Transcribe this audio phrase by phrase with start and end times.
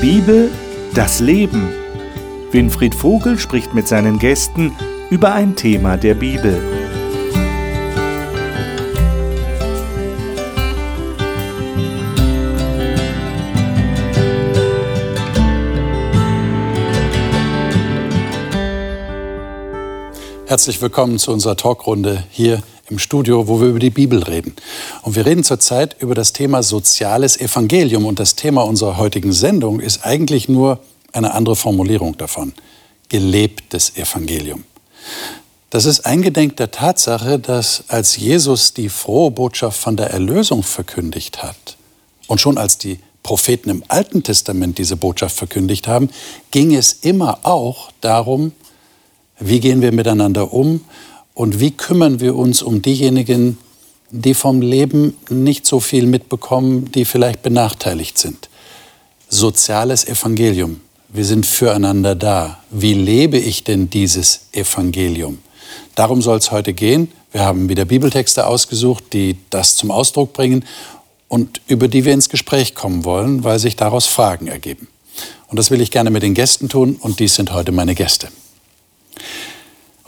[0.00, 0.48] Bibel,
[0.94, 1.70] das Leben.
[2.52, 4.72] Winfried Vogel spricht mit seinen Gästen
[5.10, 6.56] über ein Thema der Bibel.
[20.46, 24.54] Herzlich willkommen zu unserer Talkrunde hier im Studio, wo wir über die Bibel reden.
[25.02, 28.06] Und wir reden zurzeit über das Thema soziales Evangelium.
[28.06, 30.80] Und das Thema unserer heutigen Sendung ist eigentlich nur
[31.12, 32.52] eine andere Formulierung davon.
[33.08, 34.64] Gelebtes Evangelium.
[35.70, 41.42] Das ist eingedenk der Tatsache, dass als Jesus die frohe Botschaft von der Erlösung verkündigt
[41.42, 41.76] hat
[42.26, 46.08] und schon als die Propheten im Alten Testament diese Botschaft verkündigt haben,
[46.50, 48.52] ging es immer auch darum,
[49.38, 50.84] wie gehen wir miteinander um
[51.38, 53.58] und wie kümmern wir uns um diejenigen,
[54.10, 58.48] die vom Leben nicht so viel mitbekommen, die vielleicht benachteiligt sind.
[59.28, 60.80] Soziales Evangelium.
[61.10, 62.58] Wir sind füreinander da.
[62.70, 65.38] Wie lebe ich denn dieses Evangelium?
[65.94, 67.12] Darum soll es heute gehen.
[67.30, 70.64] Wir haben wieder Bibeltexte ausgesucht, die das zum Ausdruck bringen
[71.28, 74.88] und über die wir ins Gespräch kommen wollen, weil sich daraus Fragen ergeben.
[75.46, 78.26] Und das will ich gerne mit den Gästen tun und dies sind heute meine Gäste.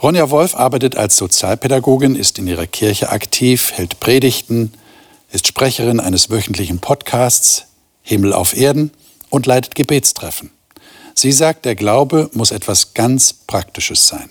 [0.01, 4.73] Ronja Wolf arbeitet als Sozialpädagogin, ist in ihrer Kirche aktiv, hält Predigten,
[5.31, 7.65] ist Sprecherin eines wöchentlichen Podcasts
[8.01, 8.89] Himmel auf Erden
[9.29, 10.49] und leitet Gebetstreffen.
[11.13, 14.29] Sie sagt, der Glaube muss etwas ganz Praktisches sein.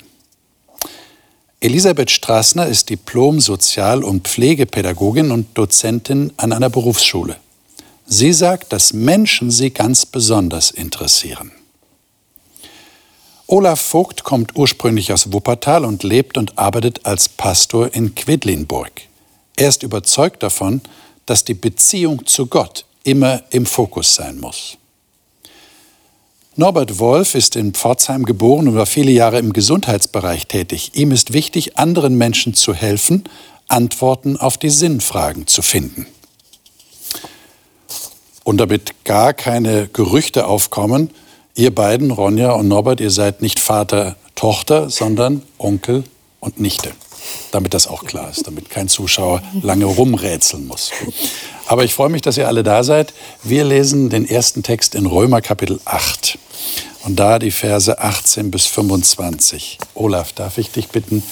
[1.61, 7.37] Elisabeth Straßner ist Diplom Sozial- und Pflegepädagogin und Dozentin an einer Berufsschule.
[8.07, 11.53] Sie sagt, dass Menschen sie ganz besonders interessieren.
[13.53, 18.93] Olaf Vogt kommt ursprünglich aus Wuppertal und lebt und arbeitet als Pastor in Quedlinburg.
[19.57, 20.83] Er ist überzeugt davon,
[21.27, 24.79] dass die Beziehung zu Gott immer im Fokus sein muss.
[26.55, 30.93] Norbert Wolf ist in Pforzheim geboren und war viele Jahre im Gesundheitsbereich tätig.
[30.95, 33.25] Ihm ist wichtig, anderen Menschen zu helfen,
[33.67, 36.07] Antworten auf die Sinnfragen zu finden.
[38.45, 41.11] Und damit gar keine Gerüchte aufkommen,
[41.55, 46.05] Ihr beiden, Ronja und Norbert, ihr seid nicht Vater, Tochter, sondern Onkel
[46.39, 46.93] und Nichte.
[47.51, 50.91] Damit das auch klar ist, damit kein Zuschauer lange rumrätseln muss.
[51.67, 53.13] Aber ich freue mich, dass ihr alle da seid.
[53.43, 56.39] Wir lesen den ersten Text in Römer Kapitel 8.
[57.05, 59.79] Und da die Verse 18 bis 25.
[59.95, 61.23] Olaf, darf ich dich bitten,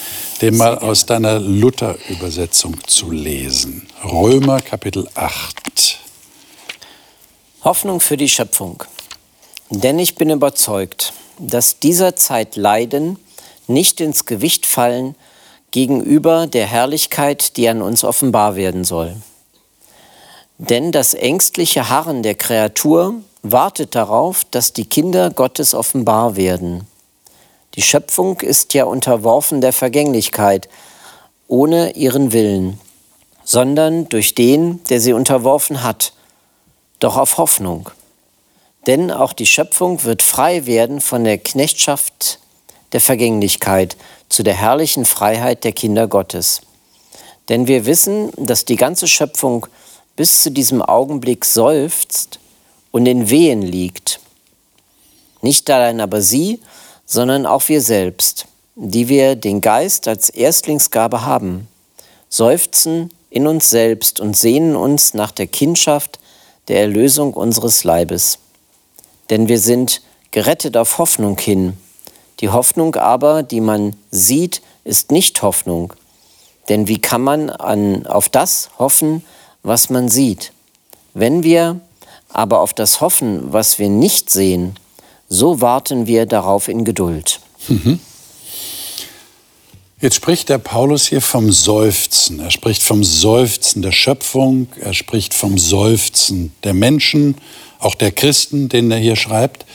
[0.40, 3.86] den mal aus deiner Luther-Übersetzung zu lesen?
[4.04, 5.98] Römer Kapitel 8.
[7.64, 8.84] Hoffnung für die Schöpfung.
[9.70, 13.18] Denn ich bin überzeugt, dass dieser Zeit Leiden
[13.66, 15.14] nicht ins Gewicht fallen
[15.70, 19.16] gegenüber der Herrlichkeit, die an uns offenbar werden soll.
[20.56, 26.86] Denn das ängstliche Harren der Kreatur wartet darauf, dass die Kinder Gottes offenbar werden.
[27.74, 30.68] Die Schöpfung ist ja unterworfen der Vergänglichkeit,
[31.46, 32.80] ohne ihren Willen,
[33.44, 36.14] sondern durch den, der sie unterworfen hat,
[36.98, 37.90] doch auf Hoffnung
[38.88, 42.38] denn auch die Schöpfung wird frei werden von der Knechtschaft
[42.93, 43.99] der Vergänglichkeit
[44.31, 46.62] zu der herrlichen Freiheit der Kinder Gottes.
[47.50, 49.66] Denn wir wissen, dass die ganze Schöpfung
[50.16, 52.41] bis zu diesem Augenblick seufzt
[52.91, 54.21] und in Wehen liegt.
[55.43, 56.59] Nicht allein aber sie,
[57.04, 61.69] sondern auch wir selbst, die wir den Geist als Erstlingsgabe haben,
[62.31, 66.19] seufzen in uns selbst und sehnen uns nach der Kindschaft
[66.69, 68.38] der Erlösung unseres Leibes
[69.31, 71.77] denn wir sind gerettet auf Hoffnung hin.
[72.41, 75.93] Die Hoffnung aber, die man sieht, ist nicht Hoffnung.
[76.69, 79.25] Denn wie kann man an, auf das hoffen,
[79.62, 80.53] was man sieht?
[81.15, 81.81] Wenn wir
[82.28, 84.77] aber auf das hoffen, was wir nicht sehen,
[85.28, 87.41] so warten wir darauf in Geduld.
[87.69, 88.00] Mhm.
[90.00, 92.38] Jetzt spricht der Paulus hier vom Seufzen.
[92.38, 97.34] Er spricht vom Seufzen der Schöpfung, er spricht vom Seufzen der Menschen
[97.80, 99.66] auch der Christen, den er hier schreibt.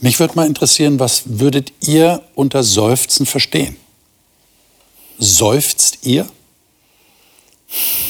[0.00, 3.76] Mich würde mal interessieren, was würdet ihr unter Seufzen verstehen?
[5.18, 6.26] Seufzt ihr?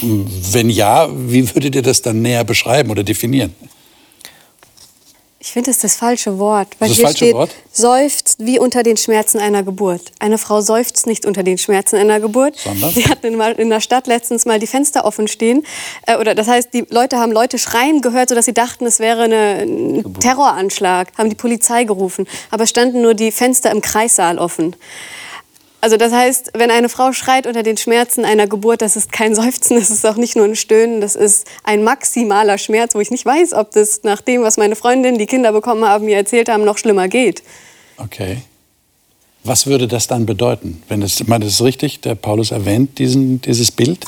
[0.03, 3.55] Wenn ja, wie würdet ihr das dann näher beschreiben oder definieren?
[5.47, 6.69] Ich finde, das ist das falsche Wort.
[6.79, 7.55] Weil das hier falsche steht, Wort?
[7.71, 10.13] seufzt wie unter den Schmerzen einer Geburt.
[10.19, 12.57] Eine Frau seufzt nicht unter den Schmerzen einer Geburt.
[12.59, 12.91] Sondern?
[12.91, 15.67] Sie hatten in der Stadt letztens mal die Fenster offen stehen.
[16.07, 19.25] Äh, oder das heißt, die Leute haben Leute schreien gehört, sodass sie dachten, es wäre
[19.25, 21.09] eine, ein Terroranschlag.
[21.19, 22.27] Haben die Polizei gerufen.
[22.51, 24.75] Aber standen nur die Fenster im Kreissaal offen.
[25.85, 29.35] Also das heißt, wenn eine Frau schreit unter den Schmerzen einer Geburt, das ist kein
[29.35, 33.11] Seufzen, das ist auch nicht nur ein Stöhnen, das ist ein maximaler Schmerz, wo ich
[33.11, 36.49] nicht weiß, ob das nach dem, was meine Freundinnen, die Kinder bekommen haben, mir erzählt
[36.49, 37.43] haben, noch schlimmer geht.
[37.99, 38.39] Okay.
[39.43, 40.83] Was würde das dann bedeuten?
[40.89, 44.07] Wenn es, ich meine, das ist richtig, der Paulus erwähnt diesen, dieses Bild.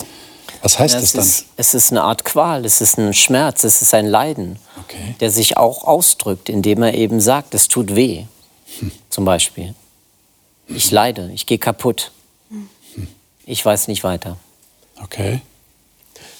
[0.62, 1.24] Was heißt Ja, das dann?
[1.24, 5.14] ist, es ist eine Art Qual, es ist ein Schmerz, es ist ein Leiden, Okay.
[5.20, 8.22] der sich auch ausdrückt, indem er eben sagt, es tut weh,
[9.10, 9.74] zum Beispiel.
[10.68, 12.12] Ich leide, ich gehe kaputt.
[13.44, 14.36] Ich weiß nicht weiter.
[15.02, 15.40] Okay.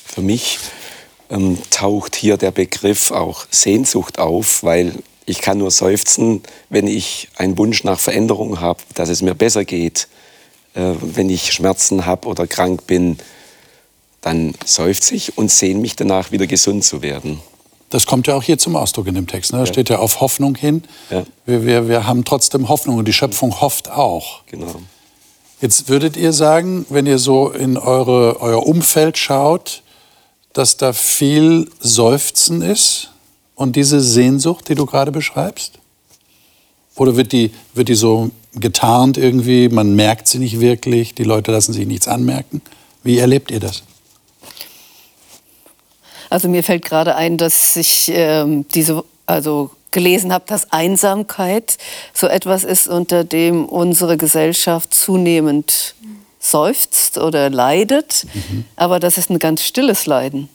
[0.04, 0.58] Für mich
[1.30, 4.92] ähm, taucht hier der Begriff auch Sehnsucht auf, weil
[5.24, 9.64] ich kann nur seufzen, wenn ich einen Wunsch nach Veränderung habe, dass es mir besser
[9.64, 10.08] geht.
[10.74, 13.18] Äh, wenn ich Schmerzen habe oder krank bin,
[14.20, 17.40] dann seufze ich und sehne mich danach, wieder gesund zu werden.
[17.96, 19.54] Das kommt ja auch hier zum Ausdruck in dem Text.
[19.54, 19.60] Ne?
[19.60, 20.82] Da steht ja auf Hoffnung hin.
[21.08, 21.24] Ja.
[21.46, 24.42] Wir, wir, wir haben trotzdem Hoffnung und die Schöpfung hofft auch.
[24.44, 24.82] Genau.
[25.62, 29.82] Jetzt würdet ihr sagen, wenn ihr so in eure, euer Umfeld schaut,
[30.52, 33.12] dass da viel Seufzen ist
[33.54, 35.78] und diese Sehnsucht, die du gerade beschreibst?
[36.96, 41.50] Oder wird die, wird die so getarnt irgendwie, man merkt sie nicht wirklich, die Leute
[41.50, 42.60] lassen sich nichts anmerken?
[43.02, 43.84] Wie erlebt ihr das?
[46.30, 51.78] Also mir fällt gerade ein, dass ich ähm, diese, also gelesen habe, dass Einsamkeit
[52.12, 55.94] so etwas ist, unter dem unsere Gesellschaft zunehmend
[56.38, 58.26] seufzt oder leidet.
[58.76, 60.48] Aber das ist ein ganz stilles Leiden.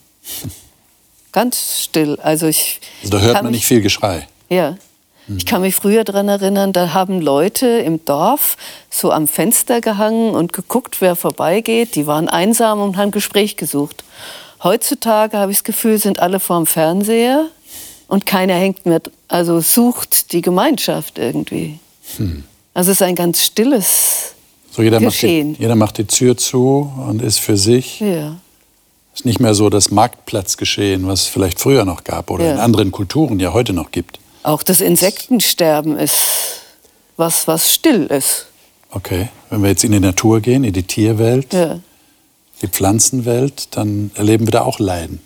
[1.31, 2.18] Ganz still.
[2.21, 4.27] Also ich Also da hört man nicht viel Geschrei.
[4.50, 4.77] ja.
[5.38, 8.57] Ich kann mich früher daran erinnern, da haben Leute im Dorf
[8.89, 11.95] so am Fenster gehangen und geguckt, wer vorbeigeht.
[11.95, 14.03] Die waren einsam und haben Gespräch gesucht.
[14.63, 17.48] Heutzutage habe ich das Gefühl, sind alle vorm Fernseher
[18.08, 21.80] und keiner hängt mehr, also sucht die Gemeinschaft irgendwie.
[22.74, 24.34] Also es ist ein ganz stilles
[24.72, 25.56] So jeder macht, die, Geschehen.
[25.58, 28.00] jeder macht die Tür zu und ist für sich.
[28.02, 28.36] Ja.
[29.16, 32.54] ist nicht mehr so das Marktplatzgeschehen, was es vielleicht früher noch gab oder Ja.
[32.54, 34.19] in anderen Kulturen ja heute noch gibt.
[34.44, 36.62] Auch das Insektensterben ist
[37.18, 38.48] was, was still ist.
[38.92, 41.80] Okay, wenn wir jetzt in die Natur gehen, in die Tierwelt, Ja.
[42.62, 45.19] Die Pflanzenwelt, dann erleben wir da auch Leiden.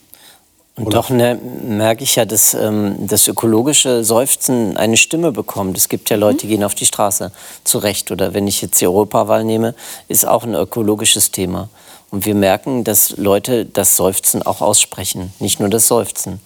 [0.77, 5.77] Und doch ne, merke ich ja, dass ähm, das ökologische Seufzen eine Stimme bekommt.
[5.77, 7.31] Es gibt ja Leute, die gehen auf die Straße
[7.63, 8.11] zurecht.
[8.11, 9.73] Oder wenn ich jetzt die Europawahl nehme,
[10.09, 11.69] ist auch ein ökologisches Thema.
[12.11, 15.33] Und wir merken, dass Leute das Seufzen auch aussprechen.
[15.39, 16.41] Nicht nur das Seufzen,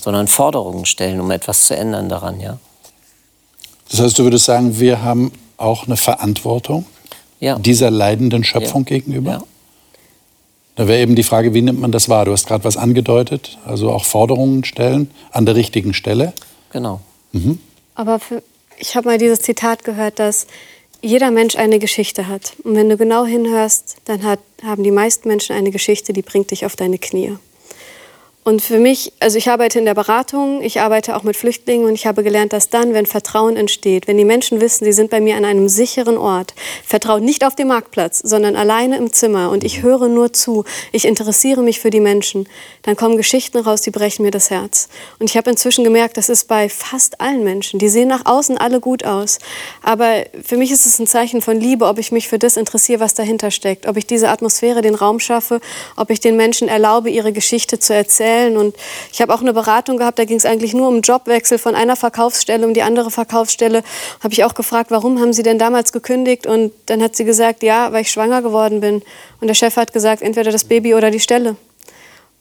[0.00, 2.40] sondern Forderungen stellen, um etwas zu ändern daran.
[2.40, 2.58] Ja?
[3.90, 6.84] Das heißt, du würdest sagen, wir haben auch eine Verantwortung
[7.38, 7.58] Ja.
[7.60, 8.88] dieser leidenden Schöpfung Ja.
[8.96, 9.30] gegenüber?
[9.30, 9.42] Ja.
[10.78, 12.24] Da wäre eben die Frage, wie nimmt man das wahr?
[12.24, 16.32] Du hast gerade was angedeutet, also auch Forderungen stellen an der richtigen Stelle.
[16.72, 17.00] Genau.
[17.96, 18.44] Aber für,
[18.76, 20.46] ich habe mal dieses Zitat gehört, dass
[21.02, 22.52] jeder Mensch eine Geschichte hat.
[22.62, 26.52] Und wenn du genau hinhörst, dann hat, haben die meisten Menschen eine Geschichte, die bringt
[26.52, 27.32] dich auf deine Knie.
[28.48, 31.92] Und für mich, also ich arbeite in der Beratung, ich arbeite auch mit Flüchtlingen und
[31.92, 35.20] ich habe gelernt, dass dann, wenn Vertrauen entsteht, wenn die Menschen wissen, sie sind bei
[35.20, 39.64] mir an einem sicheren Ort, Vertrauen nicht auf dem Marktplatz, sondern alleine im Zimmer und
[39.64, 42.48] ich höre nur zu, ich interessiere mich für die Menschen,
[42.84, 44.88] dann kommen Geschichten raus, die brechen mir das Herz.
[45.18, 47.78] Und ich habe inzwischen gemerkt, das ist bei fast allen Menschen.
[47.78, 49.40] Die sehen nach außen alle gut aus.
[49.82, 53.00] Aber für mich ist es ein Zeichen von Liebe, ob ich mich für das interessiere,
[53.00, 53.86] was dahinter steckt.
[53.86, 55.60] Ob ich diese Atmosphäre, den Raum schaffe,
[55.96, 58.37] ob ich den Menschen erlaube, ihre Geschichte zu erzählen.
[58.56, 58.76] Und
[59.12, 61.96] ich habe auch eine Beratung gehabt, da ging es eigentlich nur um Jobwechsel von einer
[61.96, 63.82] Verkaufsstelle um die andere Verkaufsstelle.
[64.22, 66.46] Habe ich auch gefragt, warum haben Sie denn damals gekündigt?
[66.46, 69.02] Und dann hat sie gesagt, ja, weil ich schwanger geworden bin.
[69.40, 71.56] Und der Chef hat gesagt, entweder das Baby oder die Stelle.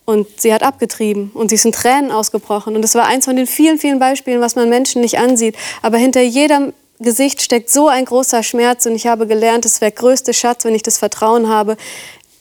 [0.06, 2.78] Und sie hat abgetrieben und sie ist in Tränen ausgebrochen.
[2.78, 5.58] Und das war eins von den vielen, vielen Beispielen, was man Menschen nicht ansieht.
[5.82, 8.86] Aber hinter jedem Gesicht steckt so ein großer Schmerz.
[8.86, 11.76] Und ich habe gelernt, es wäre größte Schatz, wenn ich das Vertrauen habe,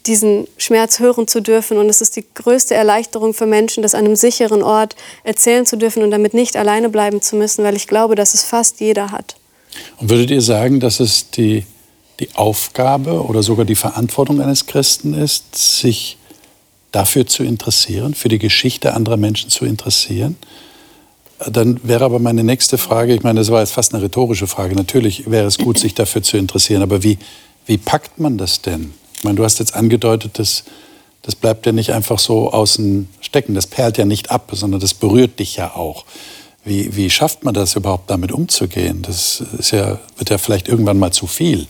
[0.06, 1.78] diesen Schmerz hören zu dürfen.
[1.78, 5.76] Und es ist die größte Erleichterung für Menschen, das an einem sicheren Ort erzählen zu
[5.76, 9.10] dürfen und damit nicht alleine bleiben zu müssen, weil ich glaube, dass es fast jeder
[9.10, 9.36] hat.
[9.98, 11.64] Und würdet ihr sagen, dass es die,
[12.20, 16.18] die Aufgabe oder sogar die Verantwortung eines Christen ist, sich
[16.92, 20.36] dafür zu interessieren, für die Geschichte anderer Menschen zu interessieren?
[21.50, 24.74] Dann wäre aber meine nächste Frage, ich meine, das war jetzt fast eine rhetorische Frage,
[24.74, 27.18] natürlich wäre es gut, sich dafür zu interessieren, aber wie,
[27.66, 28.94] wie packt man das denn?
[29.26, 30.62] Ich meine, du hast jetzt angedeutet, dass
[31.22, 34.94] das bleibt ja nicht einfach so außen stecken, das perlt ja nicht ab, sondern das
[34.94, 36.04] berührt dich ja auch.
[36.62, 39.02] Wie, wie schafft man das überhaupt, damit umzugehen?
[39.02, 41.66] Das ist ja, wird ja vielleicht irgendwann mal zu viel.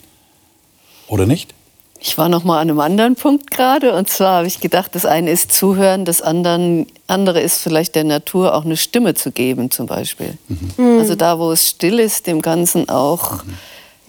[1.09, 1.55] Oder nicht?
[1.99, 5.07] Ich war noch mal an einem anderen Punkt gerade und zwar habe ich gedacht, das
[5.07, 9.71] eine ist Zuhören, das anderen, andere ist vielleicht der Natur auch eine Stimme zu geben
[9.71, 10.37] zum Beispiel.
[10.77, 13.43] Also da, wo es still ist, dem Ganzen auch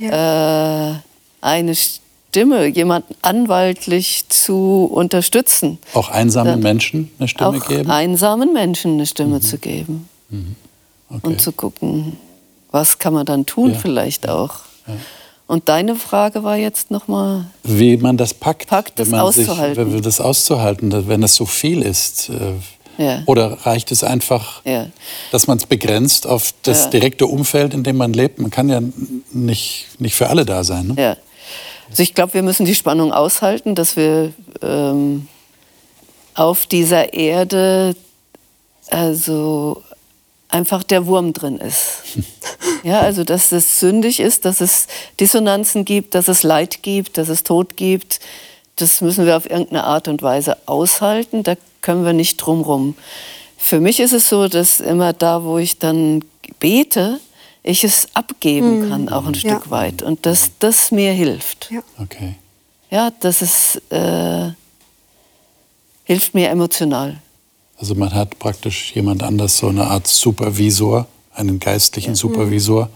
[0.02, 0.92] äh,
[1.40, 2.07] eine Stimme,
[2.38, 5.78] jemanden anwaltlich zu unterstützen.
[5.94, 7.90] Auch einsamen Dann Menschen eine Stimme auch geben?
[7.90, 9.42] einsamen Menschen eine Stimme mhm.
[9.42, 10.10] zu geben.
[10.30, 10.56] Mhm.
[11.10, 11.28] Okay.
[11.28, 12.18] Und zu gucken,
[12.72, 13.80] was kann man dann tun ja.
[13.80, 14.56] vielleicht auch.
[14.88, 14.94] Ja.
[15.48, 17.46] Und deine Frage war jetzt nochmal?
[17.64, 18.68] Wie man das packt.
[18.68, 19.86] Packt, das auszuhalten.
[19.86, 22.30] Sich, wenn das auszuhalten, wenn das so viel ist.
[22.30, 23.24] Äh, ja.
[23.28, 24.88] Oder reicht es einfach, ja.
[25.32, 26.90] dass man es begrenzt auf das ja.
[26.90, 28.40] direkte Umfeld, in dem man lebt?
[28.40, 28.82] Man kann ja
[29.32, 30.88] nicht, nicht für alle da sein.
[30.88, 31.18] Ne?
[31.90, 35.28] Also ich glaube, wir müssen die Spannung aushalten, dass wir ähm,
[36.34, 37.96] auf dieser Erde
[38.90, 39.84] also
[40.50, 42.04] einfach der Wurm drin ist.
[42.84, 44.88] Ja, also dass es sündig ist, dass es
[45.20, 48.20] Dissonanzen gibt, dass es Leid gibt, dass es Tod gibt.
[48.78, 51.44] Das müssen wir auf irgendeine Art und Weise aushalten.
[51.44, 52.96] Da können wir nicht drumrum.
[53.58, 56.24] Für mich ist es so, dass immer da, wo ich dann
[56.60, 57.20] bete,
[57.68, 58.90] ich es abgeben mhm.
[58.90, 59.70] kann, auch ein Stück ja.
[59.70, 60.02] weit.
[60.02, 61.70] Und dass das mir hilft.
[61.72, 62.36] Ja, okay.
[62.90, 64.52] ja das ist, äh,
[66.04, 67.18] hilft mir emotional.
[67.78, 72.90] Also man hat praktisch jemand anders, so eine Art Supervisor, einen geistlichen Supervisor,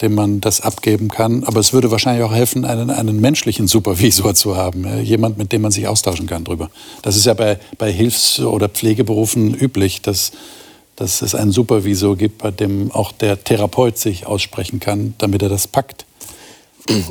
[0.00, 1.44] dem man das abgeben kann.
[1.44, 5.62] Aber es würde wahrscheinlich auch helfen, einen, einen menschlichen Supervisor zu haben, jemand, mit dem
[5.62, 6.70] man sich austauschen kann drüber.
[7.02, 10.32] Das ist ja bei, bei Hilfs- oder Pflegeberufen üblich, dass,
[10.96, 15.48] dass es einen Supervisor gibt, bei dem auch der Therapeut sich aussprechen kann, damit er
[15.48, 16.06] das packt.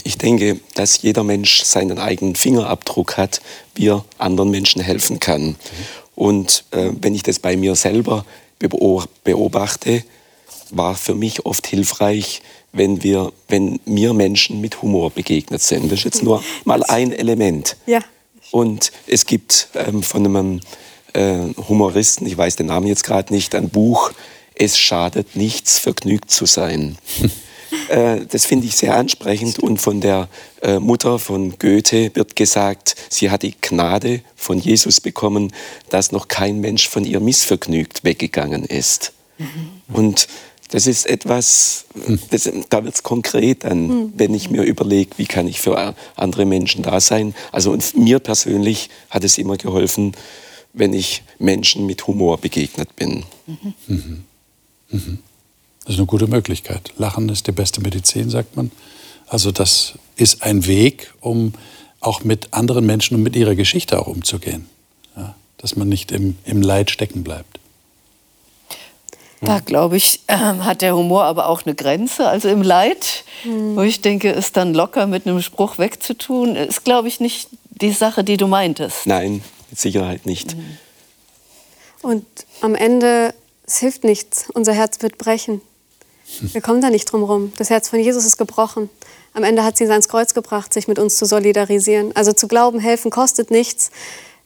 [0.04, 3.42] Ich denke, dass jeder Mensch seinen eigenen Fingerabdruck hat,
[3.76, 5.56] wie er anderen Menschen helfen kann.
[6.16, 8.26] Und äh, wenn ich das bei mir selber
[9.24, 10.04] beobachte,
[10.72, 15.92] war für mich oft hilfreich, wenn wir, wenn mir Menschen mit Humor begegnet sind.
[15.92, 17.78] Das ist jetzt nur mal ein Element.
[17.86, 18.00] Ja.
[18.52, 20.62] Und es gibt ähm, von einem
[21.16, 24.12] äh, Humoristen, ich weiß den Namen jetzt gerade nicht, ein Buch,
[24.58, 26.98] Es schadet nichts, vergnügt zu sein.
[27.90, 29.60] Äh, das finde ich sehr ansprechend.
[29.60, 30.30] Und von der
[30.62, 35.52] äh, Mutter von Goethe wird gesagt, sie hat die Gnade von Jesus bekommen,
[35.90, 39.14] dass noch kein Mensch von ihr missvergnügt weggegangen ist.
[39.38, 39.94] Mhm.
[39.94, 40.28] Und
[40.72, 41.86] das ist etwas,
[42.32, 44.14] das, da wird es konkret dann, mhm.
[44.16, 47.36] wenn ich mir überlege, wie kann ich für andere Menschen da sein.
[47.52, 50.14] Also und mir persönlich hat es immer geholfen,
[50.76, 53.24] wenn ich Menschen mit Humor begegnet bin.
[53.48, 53.74] Mhm.
[53.88, 54.24] Mhm.
[54.90, 55.20] mhm.
[55.84, 56.94] Das ist eine gute Möglichkeit.
[56.98, 58.72] Lachen ist die beste Medizin, sagt man.
[59.28, 61.54] Also das ist ein Weg, um
[62.00, 64.68] auch mit anderen Menschen und mit ihrer Geschichte auch umzugehen.
[65.16, 67.60] Ja, dass man nicht im, im Leid stecken bleibt.
[69.42, 72.28] Da glaube ich, äh, hat der Humor aber auch eine Grenze.
[72.28, 73.76] Also im Leid, mhm.
[73.76, 77.92] wo ich denke, es dann locker mit einem Spruch wegzutun, ist, glaube ich, nicht die
[77.92, 79.06] Sache, die du meintest.
[79.06, 80.56] Nein, mit Sicherheit nicht.
[80.56, 80.78] Mhm.
[82.02, 82.26] Und
[82.62, 83.34] am Ende,
[83.66, 84.46] es hilft nichts.
[84.54, 85.62] Unser Herz wird brechen.
[86.40, 87.54] Wir kommen da nicht drum rum.
[87.58, 88.90] Das Herz von Jesus ist gebrochen.
[89.34, 92.16] Am Ende hat sie ihn ans Kreuz gebracht, sich mit uns zu solidarisieren.
[92.16, 93.92] Also zu glauben, helfen kostet nichts.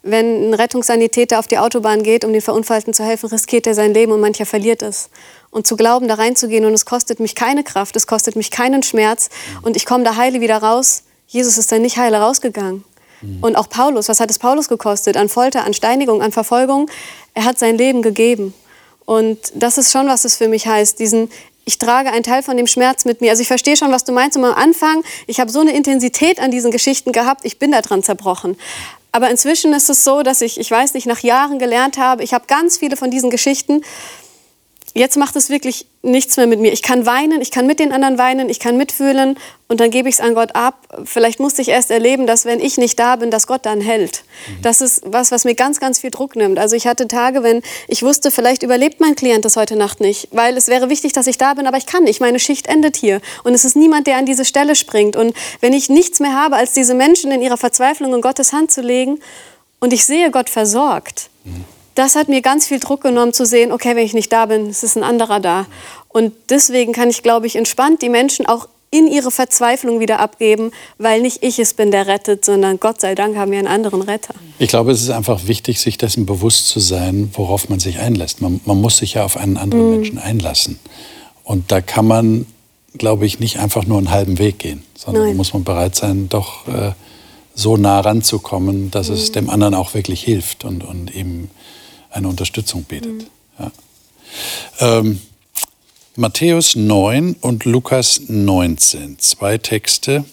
[0.01, 3.93] Wenn ein Rettungssanitäter auf die Autobahn geht, um den Verunfallten zu helfen, riskiert er sein
[3.93, 5.09] Leben und mancher verliert es.
[5.51, 8.83] Und zu glauben, da reinzugehen und es kostet mich keine Kraft, es kostet mich keinen
[8.83, 9.29] Schmerz
[9.61, 11.03] und ich komme da heile wieder raus.
[11.27, 12.85] Jesus ist dann nicht heile rausgegangen.
[13.21, 13.39] Mhm.
[13.41, 15.17] Und auch Paulus, was hat es Paulus gekostet?
[15.17, 16.89] An Folter, an Steinigung, an Verfolgung?
[17.33, 18.53] Er hat sein Leben gegeben.
[19.05, 21.29] Und das ist schon, was es für mich heißt, diesen
[21.65, 23.29] ich trage einen Teil von dem Schmerz mit mir.
[23.29, 24.35] Also ich verstehe schon, was du meinst.
[24.35, 27.81] Und am Anfang, ich habe so eine Intensität an diesen Geschichten gehabt, ich bin da
[27.81, 28.57] dran zerbrochen.
[29.11, 32.33] Aber inzwischen ist es so, dass ich, ich weiß nicht, nach Jahren gelernt habe, ich
[32.33, 33.83] habe ganz viele von diesen Geschichten
[34.93, 36.71] jetzt macht es wirklich nichts mehr mit mir.
[36.71, 40.07] Ich kann weinen, ich kann mit den anderen weinen, ich kann mitfühlen und dann gebe
[40.09, 40.87] ich es an Gott ab.
[41.05, 44.23] Vielleicht musste ich erst erleben, dass wenn ich nicht da bin, dass Gott dann hält.
[44.47, 44.61] Mhm.
[44.61, 46.57] Das ist was, was mir ganz, ganz viel Druck nimmt.
[46.57, 50.29] Also ich hatte Tage, wenn ich wusste, vielleicht überlebt mein Klient das heute Nacht nicht,
[50.31, 52.21] weil es wäre wichtig, dass ich da bin, aber ich kann nicht.
[52.21, 55.15] Meine Schicht endet hier und es ist niemand, der an diese Stelle springt.
[55.15, 58.71] Und wenn ich nichts mehr habe, als diese Menschen in ihrer Verzweiflung in Gottes Hand
[58.71, 59.19] zu legen
[59.79, 63.73] und ich sehe, Gott versorgt, mhm das hat mir ganz viel Druck genommen zu sehen,
[63.73, 65.65] okay, wenn ich nicht da bin, es ist ein anderer da.
[66.07, 70.71] Und deswegen kann ich, glaube ich, entspannt die Menschen auch in ihre Verzweiflung wieder abgeben,
[70.97, 74.01] weil nicht ich es bin, der rettet, sondern Gott sei Dank haben wir einen anderen
[74.01, 74.33] Retter.
[74.57, 78.41] Ich glaube, es ist einfach wichtig, sich dessen bewusst zu sein, worauf man sich einlässt.
[78.41, 79.95] Man, man muss sich ja auf einen anderen mhm.
[79.97, 80.79] Menschen einlassen.
[81.43, 82.45] Und da kann man,
[82.97, 85.33] glaube ich, nicht einfach nur einen halben Weg gehen, sondern Nein.
[85.33, 86.93] da muss man bereit sein, doch äh,
[87.53, 89.15] so nah ranzukommen, dass mhm.
[89.15, 91.49] es dem anderen auch wirklich hilft und, und eben
[92.11, 93.13] eine Unterstützung bietet.
[93.13, 93.25] Mhm.
[93.59, 93.71] Ja.
[94.79, 95.21] Ähm,
[96.15, 100.25] Matthäus 9 und Lukas 19, zwei Texte,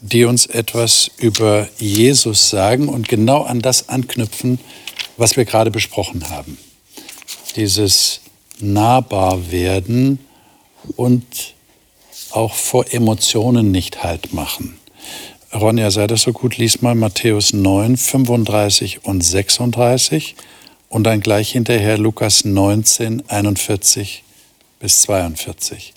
[0.00, 4.58] die uns etwas über Jesus sagen und genau an das anknüpfen,
[5.16, 6.58] was wir gerade besprochen haben.
[7.56, 8.20] Dieses
[8.58, 10.18] nahbar werden
[10.96, 11.24] und
[12.30, 14.76] auch vor Emotionen nicht halt machen.
[15.54, 20.34] Ronja, sei das so gut, lies mal Matthäus 9, 35 und 36
[20.88, 24.22] und dann gleich hinterher Lukas 19, 41
[24.78, 25.94] bis 42.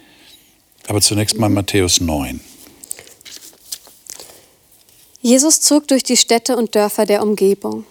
[0.88, 2.39] Aber zunächst mal Matthäus 9.
[5.22, 7.86] Jesus zog durch die Städte und Dörfer der Umgebung.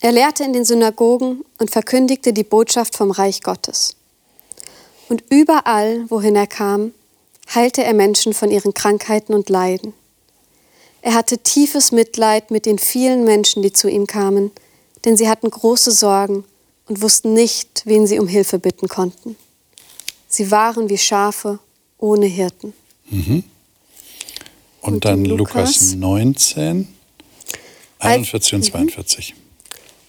[0.00, 3.96] Er lehrte in den Synagogen und verkündigte die Botschaft vom Reich Gottes.
[5.08, 6.92] Und überall, wohin er kam,
[7.54, 9.94] heilte er Menschen von ihren Krankheiten und Leiden.
[11.00, 14.50] Er hatte tiefes Mitleid mit den vielen Menschen, die zu ihm kamen,
[15.04, 16.44] denn sie hatten große Sorgen
[16.86, 19.36] und wussten nicht, wen sie um Hilfe bitten konnten.
[20.28, 21.58] Sie waren wie Schafe
[21.98, 22.72] ohne Hirten.
[23.10, 23.44] Mhm.
[24.80, 26.88] Und, und, dann Lukas, 19,
[27.98, 29.34] 41 und 42.
[29.34, 29.40] Mhm.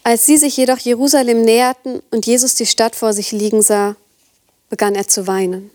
[0.02, 3.96] Als sie sich jedoch Jerusalem näherten und Jesus die Stadt vor sich liegen sah,
[4.68, 5.70] begann er zu weinen.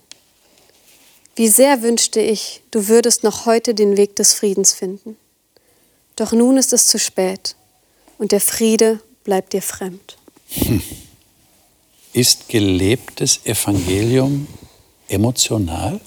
[1.35, 5.17] Wie sehr wünschte ich, du würdest noch heute den Weg des Friedens finden.
[6.15, 7.55] Doch nun ist es zu spät
[8.17, 10.17] und der Friede bleibt dir fremd.
[10.49, 10.81] Hm.
[12.13, 14.47] Ist gelebtes Evangelium
[15.09, 15.99] emotional?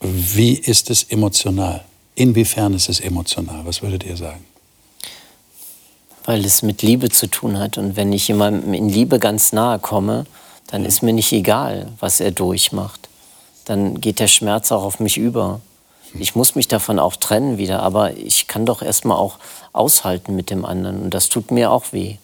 [0.00, 1.84] Wie ist es emotional?
[2.14, 3.64] Inwiefern ist es emotional?
[3.64, 4.44] Was würdet ihr sagen?
[6.24, 7.78] Weil es mit Liebe zu tun hat.
[7.78, 10.26] Und wenn ich jemandem in Liebe ganz nahe komme,
[10.66, 13.08] dann ist mir nicht egal, was er durchmacht.
[13.64, 15.60] Dann geht der Schmerz auch auf mich über.
[16.18, 19.38] Ich muss mich davon auch trennen wieder, aber ich kann doch erstmal auch
[19.72, 21.02] aushalten mit dem anderen.
[21.02, 22.16] Und das tut mir auch weh.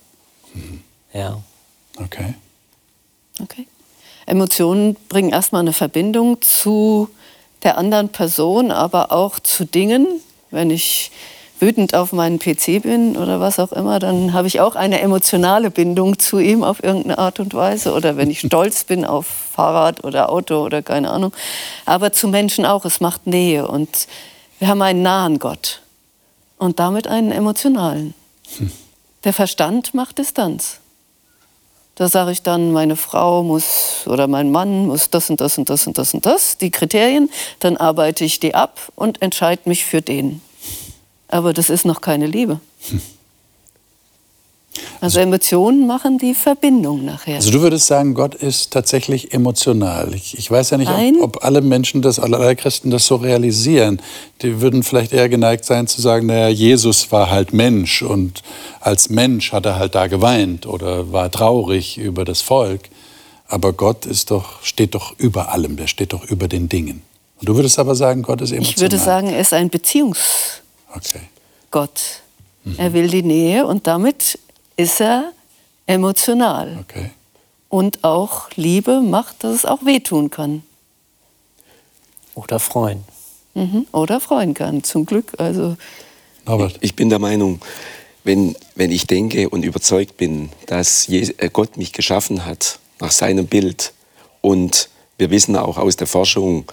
[0.54, 0.82] Mhm.
[1.12, 1.38] Ja.
[1.96, 2.34] Okay.
[3.42, 3.66] Okay.
[4.26, 7.08] Emotionen bringen erstmal eine Verbindung zu
[7.62, 10.06] der anderen Person, aber auch zu Dingen.
[10.50, 11.10] Wenn ich
[11.60, 15.70] wütend auf meinen PC bin oder was auch immer, dann habe ich auch eine emotionale
[15.70, 17.92] Bindung zu ihm auf irgendeine Art und Weise.
[17.94, 21.32] Oder wenn ich stolz bin auf Fahrrad oder Auto oder keine Ahnung.
[21.84, 23.66] Aber zu Menschen auch, es macht Nähe.
[23.66, 24.08] Und
[24.58, 25.80] wir haben einen nahen Gott
[26.58, 28.14] und damit einen emotionalen.
[28.58, 28.72] Hm.
[29.24, 30.80] Der Verstand macht Distanz.
[31.96, 35.68] Da sage ich dann, meine Frau muss oder mein Mann muss das und das und
[35.68, 37.28] das und das und das, die Kriterien.
[37.58, 40.40] Dann arbeite ich die ab und entscheide mich für den.
[41.28, 42.60] Aber das ist noch keine Liebe.
[42.88, 43.00] Hm.
[45.00, 47.36] Also Emotionen machen die Verbindung nachher.
[47.36, 50.12] Also du würdest sagen, Gott ist tatsächlich emotional.
[50.14, 54.00] Ich, ich weiß ja nicht, ob, ob, alle Menschen das, alle Christen das so realisieren.
[54.42, 58.42] Die würden vielleicht eher geneigt sein zu sagen, naja, Jesus war halt Mensch und
[58.80, 62.82] als Mensch hat er halt da geweint oder war traurig über das Volk.
[63.46, 67.02] Aber Gott ist doch, steht doch über allem, der steht doch über den Dingen.
[67.40, 68.74] Und du würdest aber sagen, Gott ist emotional.
[68.74, 70.62] Ich würde sagen, er ist ein Beziehungsgott.
[70.94, 71.20] Okay.
[72.64, 72.74] Mhm.
[72.78, 74.38] Er will die Nähe und damit
[74.76, 75.32] ist er
[75.86, 76.78] emotional.
[76.80, 77.10] Okay.
[77.68, 80.62] Und auch Liebe macht, dass es auch wehtun kann.
[82.34, 83.04] Oder freuen.
[83.54, 83.86] Mhm.
[83.92, 85.32] Oder freuen kann, zum Glück.
[85.38, 85.76] Also
[86.46, 86.78] Norbert.
[86.80, 87.60] Ich bin der Meinung,
[88.24, 93.46] wenn, wenn ich denke und überzeugt bin, dass äh, Gott mich geschaffen hat nach seinem
[93.46, 93.92] Bild
[94.40, 96.64] und wir wissen auch aus der Forschung,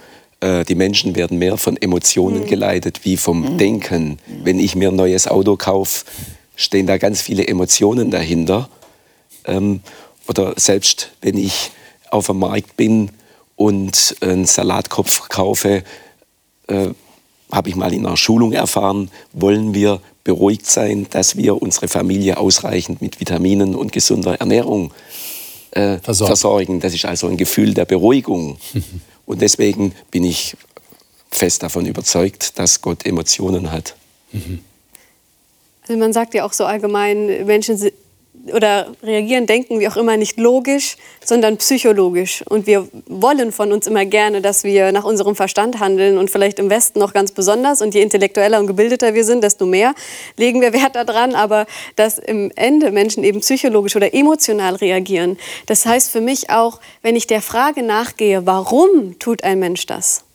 [0.46, 2.46] äh, die Menschen werden mehr von Emotionen mhm.
[2.46, 3.58] geleitet wie vom mhm.
[3.58, 4.18] Denken.
[4.44, 6.04] Wenn ich mir ein neues Auto kaufe,
[6.54, 8.68] stehen da ganz viele Emotionen dahinter.
[9.44, 9.80] Ähm,
[10.28, 11.72] oder selbst wenn ich
[12.10, 13.10] auf dem Markt bin
[13.56, 15.82] und einen Salatkopf kaufe,
[16.68, 16.88] äh,
[17.50, 22.38] habe ich mal in einer Schulung erfahren, wollen wir beruhigt sein, dass wir unsere Familie
[22.38, 24.92] ausreichend mit Vitaminen und gesunder Ernährung
[25.72, 26.80] äh, versorgen.
[26.80, 28.58] Das ist also ein Gefühl der Beruhigung.
[29.26, 30.56] und deswegen bin ich
[31.30, 33.94] fest davon überzeugt, dass Gott Emotionen hat.
[34.32, 34.60] Mhm.
[35.82, 37.78] Also man sagt ja auch so allgemein, Menschen
[38.52, 42.42] oder reagieren, denken, wie auch immer, nicht logisch, sondern psychologisch.
[42.48, 46.58] Und wir wollen von uns immer gerne, dass wir nach unserem Verstand handeln und vielleicht
[46.58, 47.82] im Westen noch ganz besonders.
[47.82, 49.94] Und je intellektueller und gebildeter wir sind, desto mehr
[50.36, 51.34] legen wir Wert daran.
[51.34, 56.80] Aber dass im Ende Menschen eben psychologisch oder emotional reagieren, das heißt für mich auch,
[57.02, 60.25] wenn ich der Frage nachgehe, warum tut ein Mensch das?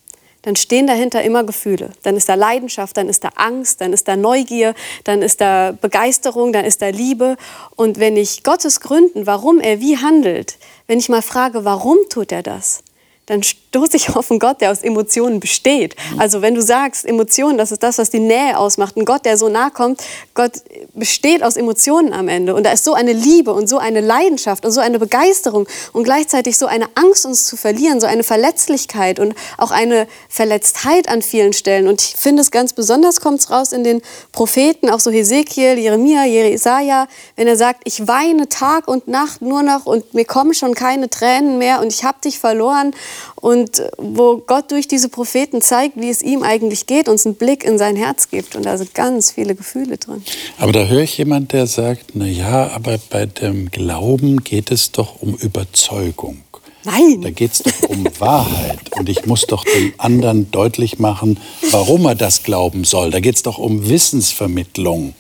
[0.42, 1.92] Dann stehen dahinter immer Gefühle.
[2.04, 4.74] Dann ist da Leidenschaft, dann ist da Angst, dann ist da Neugier,
[5.04, 7.38] dann ist da Begeisterung, dann ist da Liebe.
[7.76, 12.32] Und wenn ich Gottes Gründen, warum er wie handelt, wenn ich mal frage, warum tut
[12.32, 12.84] er das,
[13.28, 15.96] dann stoße ich auf einen Gott, der aus Emotionen besteht.
[16.18, 18.98] Also wenn du sagst, Emotionen, das ist das, was die Nähe ausmacht.
[18.98, 20.02] Ein Gott, der so nah kommt,
[20.34, 20.52] Gott
[20.94, 22.54] besteht aus Emotionen am Ende.
[22.54, 26.04] Und da ist so eine Liebe und so eine Leidenschaft und so eine Begeisterung und
[26.04, 31.22] gleichzeitig so eine Angst, uns zu verlieren, so eine Verletzlichkeit und auch eine Verletztheit an
[31.22, 31.88] vielen Stellen.
[31.88, 34.02] Und ich finde es ganz besonders, kommt es raus in den
[34.34, 37.08] Propheten, auch so Hesekiel, Jeremia, Jesaja,
[37.38, 41.10] wenn er sagt, ich weine Tag und Nacht nur noch und mir kommen schon keine
[41.10, 42.94] Tränen mehr und ich habe dich verloren
[43.42, 47.64] und wo Gott durch diese Propheten zeigt, wie es ihm eigentlich geht, uns einen Blick
[47.64, 50.24] in sein Herz gibt und da sind ganz viele Gefühle drin.
[50.60, 54.92] Aber da höre ich jemand, der sagt, na ja, aber bei dem Glauben geht es
[54.92, 56.44] doch um Überzeugung.
[56.84, 57.22] Nein.
[57.22, 58.80] Da geht es doch um Wahrheit.
[58.98, 63.12] Und ich muss doch dem anderen deutlich machen, warum er das glauben soll.
[63.12, 65.14] Da geht es doch um Wissensvermittlung.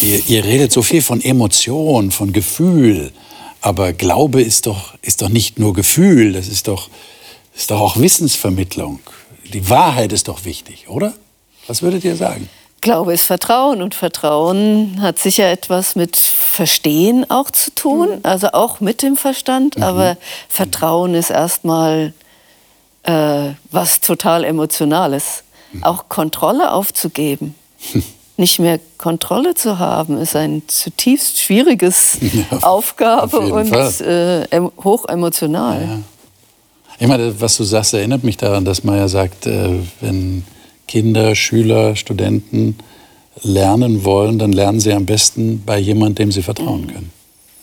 [0.00, 3.12] Ihr, ihr, redet so viel von Emotion, von Gefühl.
[3.60, 6.88] Aber Glaube ist doch, ist doch nicht nur Gefühl, das ist doch,
[7.54, 9.00] ist doch auch Wissensvermittlung.
[9.52, 11.12] Die Wahrheit ist doch wichtig, oder?
[11.66, 12.48] Was würdet ihr sagen?
[12.80, 18.20] Glaube ist Vertrauen und Vertrauen hat sicher etwas mit Verstehen auch zu tun, mhm.
[18.24, 19.82] also auch mit dem Verstand, mhm.
[19.82, 20.16] aber
[20.50, 22.12] Vertrauen ist erstmal
[23.04, 25.44] äh, was total Emotionales.
[25.72, 25.82] Mhm.
[25.84, 27.54] Auch Kontrolle aufzugeben,
[28.36, 32.18] nicht mehr Kontrolle zu haben, ist ein zutiefst schwieriges
[32.50, 35.80] ja, Aufgabe und äh, hoch emotional.
[35.80, 35.98] Ja.
[36.98, 40.44] Ich meine, was du sagst, erinnert mich daran, dass man ja sagt, äh, wenn
[40.86, 42.76] Kinder, Schüler, Studenten
[43.42, 47.12] lernen wollen, dann lernen sie am besten bei jemandem, dem sie vertrauen können.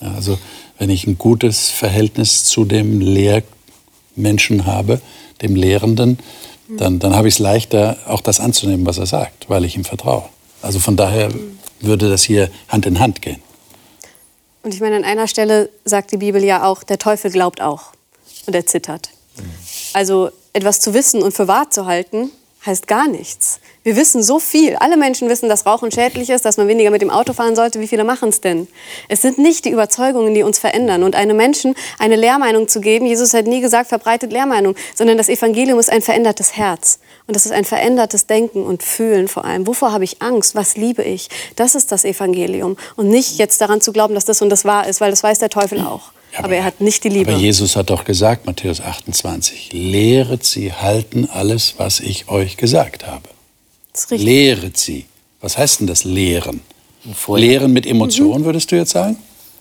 [0.02, 0.38] Ja, also
[0.78, 5.00] wenn ich ein gutes Verhältnis zu dem Lehrmenschen habe,
[5.41, 6.20] dem Lehrenden,
[6.78, 9.84] dann, dann habe ich es leichter, auch das anzunehmen, was er sagt, weil ich ihm
[9.84, 10.24] vertraue.
[10.62, 11.30] Also von daher
[11.80, 13.41] würde das hier Hand in Hand gehen.
[14.63, 17.94] Und ich meine, an einer Stelle sagt die Bibel ja auch, der Teufel glaubt auch
[18.46, 19.10] und er zittert.
[19.94, 22.32] Also etwas zu wissen und für wahr zu halten,
[22.65, 23.60] heißt gar nichts.
[23.84, 24.76] Wir wissen so viel.
[24.76, 27.80] Alle Menschen wissen, dass Rauchen schädlich ist, dass man weniger mit dem Auto fahren sollte.
[27.80, 28.67] Wie viele machen es denn?
[29.08, 31.02] Es sind nicht die Überzeugungen, die uns verändern.
[31.02, 35.30] Und einem Menschen eine Lehrmeinung zu geben, Jesus hat nie gesagt, verbreitet Lehrmeinung, sondern das
[35.30, 37.00] Evangelium ist ein verändertes Herz.
[37.26, 39.65] Und das ist ein verändertes Denken und Fühlen vor allem.
[39.65, 40.54] Wovor habe ich Angst?
[40.54, 41.30] Was liebe ich?
[41.56, 42.78] Das ist das Evangelium.
[42.96, 45.39] Und nicht jetzt daran zu glauben, dass das und das wahr ist, weil das weiß
[45.39, 46.12] der Teufel auch.
[46.36, 47.34] Aber, aber, er hat nicht die Liebe.
[47.34, 53.08] Aber Jesus hat doch gesagt, Matthäus 28, lehret sie halten alles, was ich euch gesagt
[53.08, 53.30] habe.
[54.10, 55.06] Lehret sie.
[55.41, 56.62] Was heißt denn das Lehren?
[57.28, 58.46] Lehren mit Emotionen, mhm.
[58.46, 59.17] würdest du jetzt sagen?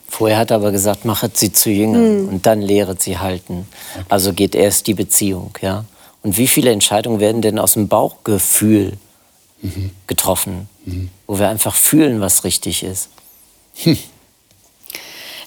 [0.09, 2.29] Vorher hat er aber gesagt, machet sie zu Jüngern mhm.
[2.29, 3.67] und dann lehret sie halten.
[3.95, 4.05] Okay.
[4.09, 5.85] Also geht erst die Beziehung, ja.
[6.23, 8.95] Und wie viele Entscheidungen werden denn aus dem Bauchgefühl
[9.63, 9.91] mhm.
[10.07, 11.09] getroffen, mhm.
[11.27, 13.09] wo wir einfach fühlen, was richtig ist?
[13.77, 13.97] Hm.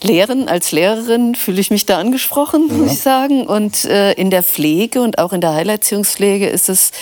[0.04, 2.74] Lehren, als Lehrerin fühle ich mich da angesprochen, ja.
[2.74, 3.46] muss ich sagen.
[3.46, 6.92] Und äh, in der Pflege und auch in der Heilerziehungspflege ist es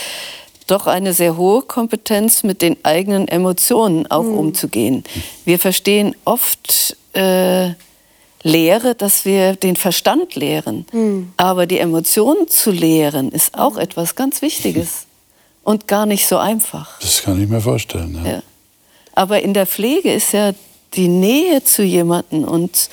[0.66, 4.38] doch eine sehr hohe Kompetenz, mit den eigenen Emotionen auch mhm.
[4.38, 5.04] umzugehen.
[5.44, 7.70] Wir verstehen oft äh,
[8.42, 10.86] Lehre, dass wir den Verstand lehren.
[10.92, 11.32] Mhm.
[11.36, 15.06] Aber die Emotionen zu lehren, ist auch etwas ganz Wichtiges
[15.62, 16.98] und gar nicht so einfach.
[17.00, 18.20] Das kann ich mir vorstellen.
[18.24, 18.30] Ja.
[18.30, 18.42] Ja.
[19.14, 20.52] Aber in der Pflege ist ja
[20.94, 22.88] die Nähe zu jemandem und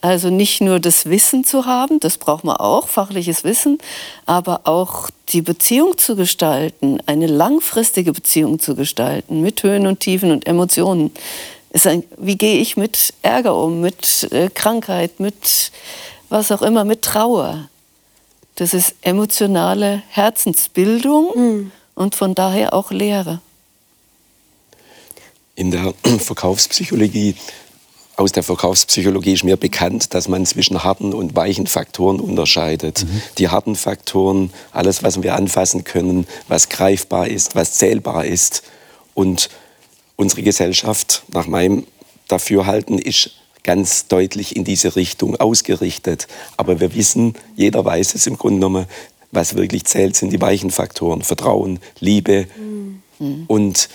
[0.00, 3.78] also nicht nur das Wissen zu haben, das braucht man auch, fachliches Wissen,
[4.24, 10.30] aber auch die Beziehung zu gestalten, eine langfristige Beziehung zu gestalten, mit Höhen und Tiefen
[10.30, 11.10] und Emotionen.
[11.84, 15.72] Ein, wie gehe ich mit Ärger um, mit äh, Krankheit, mit
[16.28, 17.68] was auch immer, mit Trauer?
[18.54, 21.72] Das ist emotionale Herzensbildung mhm.
[21.94, 23.40] und von daher auch Lehre.
[25.56, 27.34] In der Verkaufspsychologie,
[28.16, 33.04] aus der Verkaufspsychologie ist mir bekannt, dass man zwischen harten und weichen Faktoren unterscheidet.
[33.04, 33.22] Mhm.
[33.38, 38.62] Die harten Faktoren, alles, was wir anfassen können, was greifbar ist, was zählbar ist.
[39.14, 39.50] Und
[40.16, 41.86] unsere Gesellschaft, nach meinem
[42.28, 43.32] Dafürhalten, ist
[43.64, 46.28] ganz deutlich in diese Richtung ausgerichtet.
[46.56, 48.86] Aber wir wissen, jeder weiß es im Grunde genommen,
[49.32, 51.22] was wirklich zählt, sind die weichen Faktoren.
[51.22, 52.46] Vertrauen, Liebe
[53.18, 53.44] mhm.
[53.46, 53.88] und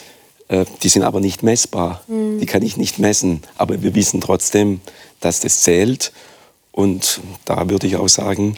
[0.83, 2.03] die sind aber nicht messbar.
[2.07, 2.39] Mhm.
[2.39, 3.41] Die kann ich nicht messen.
[3.57, 4.81] Aber wir wissen trotzdem,
[5.19, 6.11] dass das zählt.
[6.71, 8.57] Und da würde ich auch sagen,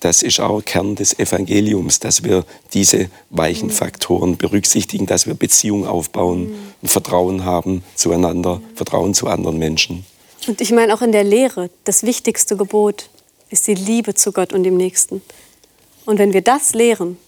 [0.00, 3.72] das ist auch Kern des Evangeliums, dass wir diese weichen mhm.
[3.72, 6.88] Faktoren berücksichtigen, dass wir Beziehungen aufbauen, mhm.
[6.88, 10.04] Vertrauen haben zueinander, Vertrauen zu anderen Menschen.
[10.46, 13.10] Und ich meine auch in der Lehre, das wichtigste Gebot
[13.50, 15.20] ist die Liebe zu Gott und dem Nächsten.
[16.04, 17.18] Und wenn wir das lehren,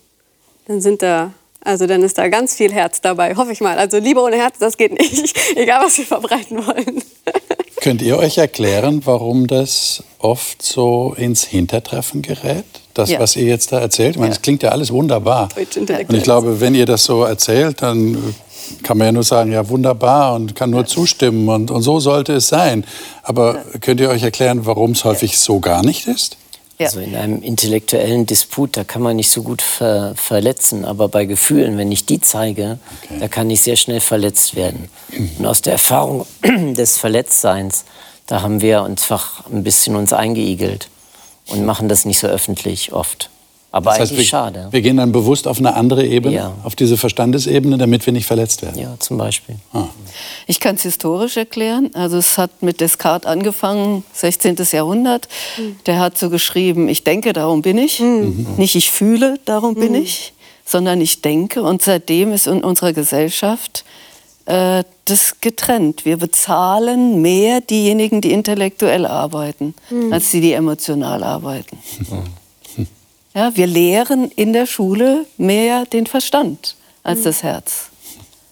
[0.66, 3.78] dann sind da also dann ist da ganz viel Herz dabei, hoffe ich mal.
[3.78, 7.02] Also Liebe ohne Herz, das geht nicht, egal was wir verbreiten wollen.
[7.80, 12.64] Könnt ihr euch erklären, warum das oft so ins Hintertreffen gerät?
[12.92, 13.20] Das, ja.
[13.20, 14.16] was ihr jetzt da erzählt?
[14.16, 15.48] Ich meine, es klingt ja alles wunderbar.
[15.56, 18.34] Und ich glaube, wenn ihr das so erzählt, dann
[18.82, 22.34] kann man ja nur sagen, ja wunderbar und kann nur zustimmen und, und so sollte
[22.34, 22.84] es sein.
[23.22, 26.36] Aber könnt ihr euch erklären, warum es häufig so gar nicht ist?
[26.80, 26.86] Ja.
[26.86, 31.26] Also in einem intellektuellen Disput, da kann man nicht so gut ver verletzen, aber bei
[31.26, 33.18] Gefühlen, wenn ich die zeige, okay.
[33.20, 34.88] da kann ich sehr schnell verletzt werden.
[35.38, 37.84] Und aus der Erfahrung des Verletztseins,
[38.26, 40.88] da haben wir uns einfach ein bisschen uns eingeigelt
[41.48, 43.28] und machen das nicht so öffentlich oft.
[43.72, 44.68] Aber das heißt, eigentlich wir, schade.
[44.70, 46.52] Wir gehen dann bewusst auf eine andere Ebene, Ja.
[46.64, 48.80] auf diese Verstandesebene, damit wir nicht verletzt werden.
[48.80, 49.56] Ja, zum Beispiel.
[49.72, 49.84] Ah.
[50.48, 51.90] Ich kann es historisch erklären.
[51.94, 54.56] Also es hat mit Descartes angefangen, 16.
[54.72, 55.28] Jahrhundert.
[55.86, 58.00] Der hat so geschrieben, ich denke, darum bin ich.
[58.00, 60.32] Nicht ich fühle, darum bin ich,
[60.64, 61.62] sondern ich denke.
[61.62, 63.84] Und seitdem ist in unserer Gesellschaft
[64.46, 66.04] äh, das getrennt.
[66.04, 69.74] Wir bezahlen mehr diejenigen, die intellektuell arbeiten,
[70.10, 71.78] als die, die emotional arbeiten.
[73.34, 77.90] Ja, wir lehren in der Schule mehr den Verstand als das Herz.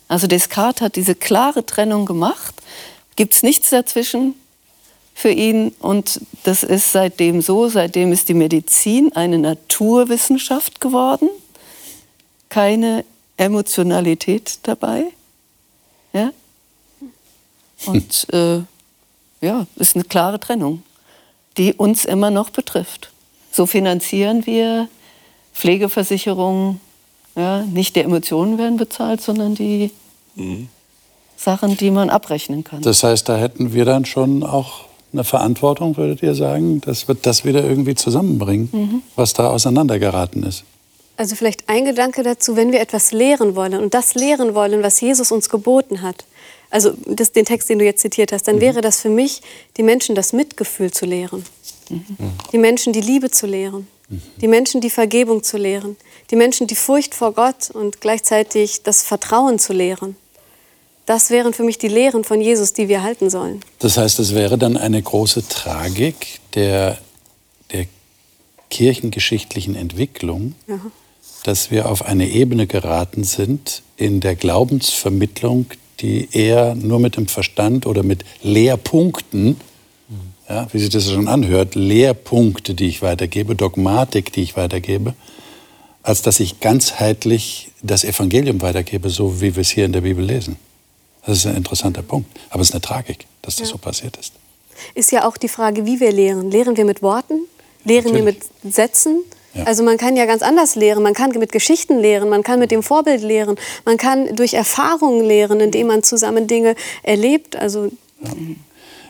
[0.07, 2.55] Also Descartes hat diese klare Trennung gemacht.
[3.17, 4.35] Gibt es nichts dazwischen
[5.15, 7.69] für ihn und das ist seitdem so.
[7.69, 11.29] Seitdem ist die Medizin eine Naturwissenschaft geworden.
[12.49, 13.05] Keine
[13.37, 15.07] Emotionalität dabei.
[16.13, 16.33] Ja?
[17.87, 18.61] Und äh,
[19.41, 20.83] ja, ist eine klare Trennung,
[21.57, 23.11] die uns immer noch betrifft.
[23.51, 24.89] So finanzieren wir
[25.55, 26.81] Pflegeversicherungen.
[27.37, 29.91] Ja, nicht die Emotionen werden bezahlt, sondern die
[31.37, 32.83] Sachen, die man abrechnen kann.
[32.83, 37.15] Das heißt, da hätten wir dann schon auch eine Verantwortung, würdet ihr sagen, dass wir
[37.15, 40.65] das wieder irgendwie zusammenbringen, was da auseinandergeraten ist.
[41.17, 45.01] Also vielleicht ein Gedanke dazu, wenn wir etwas lehren wollen und das lehren wollen, was
[45.01, 46.25] Jesus uns geboten hat,
[46.71, 49.41] also das, den Text, den du jetzt zitiert hast, dann wäre das für mich,
[49.77, 51.45] die Menschen das Mitgefühl zu lehren,
[52.53, 53.87] die Menschen die Liebe zu lehren,
[54.41, 55.97] die Menschen die Vergebung zu lehren,
[56.31, 60.17] die Menschen die Furcht vor Gott und gleichzeitig das Vertrauen zu lehren.
[61.07, 63.61] Das wären für mich die Lehren von Jesus, die wir halten sollen.
[63.79, 66.99] Das heißt, es wäre dann eine große Tragik der,
[67.73, 67.87] der
[68.69, 70.55] kirchengeschichtlichen Entwicklung,
[71.45, 75.67] dass wir auf eine Ebene geraten sind in der Glaubensvermittlung,
[76.01, 79.57] die eher nur mit dem Verstand oder mit Lehrpunkten,
[80.49, 85.15] ja, wie sich das schon anhört, Lehrpunkte, die ich weitergebe, Dogmatik, die ich weitergebe,
[86.03, 90.25] als dass ich ganzheitlich das Evangelium weitergebe, so wie wir es hier in der Bibel
[90.25, 90.57] lesen.
[91.27, 92.29] Das ist ein interessanter Punkt.
[92.51, 93.73] Aber es ist eine Tragik, dass das Ja.
[93.73, 94.33] so passiert ist.
[94.95, 96.51] Ist ja auch die Frage, wie wir lehren.
[96.51, 97.41] Lehren wir mit Worten?
[97.85, 98.41] Lehren wir Natürlich.
[98.63, 99.23] mit Sätzen?
[99.55, 99.65] Ja.
[99.65, 101.03] Also man kann ja ganz anders lehren.
[101.03, 105.25] Man kann mit Geschichten lehren, man kann mit dem Vorbild lehren, man kann durch Erfahrungen
[105.25, 107.57] lehren, indem man zusammen Dinge erlebt.
[107.57, 107.91] Also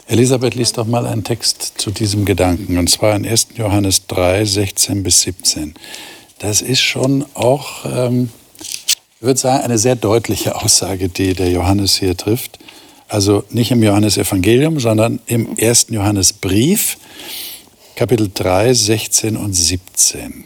[0.08, 3.48] Elisabeth liest doch mal einen Text zu diesem Gedanken, und zwar in 1.
[3.56, 5.74] Johannes 3, 16 bis 17.
[6.38, 11.98] Das ist schon auch, ähm, ich würde sagen, eine sehr deutliche Aussage, die der Johannes
[11.98, 12.58] hier trifft.
[13.06, 15.88] Also nicht im Johannesevangelium, sondern im 1.
[15.90, 16.96] Johannesbrief,
[17.94, 20.44] Kapitel 3, 16 und 17.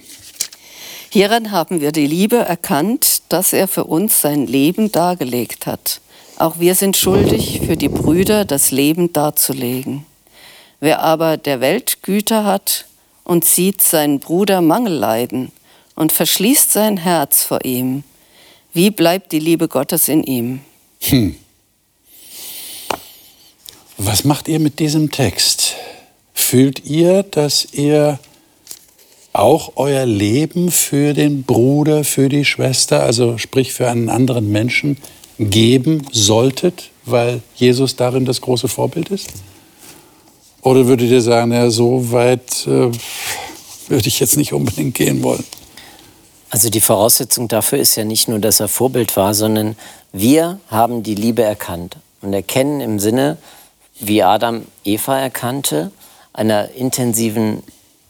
[1.11, 6.01] Hieran haben wir die Liebe erkannt, dass er für uns sein Leben dargelegt hat.
[6.43, 10.05] Auch wir sind schuldig, für die Brüder das Leben darzulegen.
[10.81, 12.87] Wer aber der Welt Güter hat
[13.23, 15.53] und sieht seinen Bruder Mangel leiden
[15.95, 18.03] und verschließt sein Herz vor ihm,
[18.73, 20.63] wie bleibt die Liebe Gottes in ihm?
[23.97, 25.77] Was macht ihr mit diesem Text?
[26.35, 28.19] Fühlt ihr, dass ihr
[29.33, 34.97] auch euer Leben für den Bruder, für die Schwester, also sprich für einen anderen Menschen,
[35.51, 39.29] geben solltet, weil Jesus darin das große Vorbild ist?
[40.63, 42.91] Oder würdet ihr sagen, ja, so weit äh,
[43.89, 45.45] würde ich jetzt nicht unbedingt gehen wollen?
[46.51, 49.75] Also die Voraussetzung dafür ist ja nicht nur, dass er Vorbild war, sondern
[50.13, 53.39] wir haben die Liebe erkannt und erkennen im Sinne,
[53.99, 55.91] wie Adam Eva erkannte,
[56.33, 57.63] einer intensiven,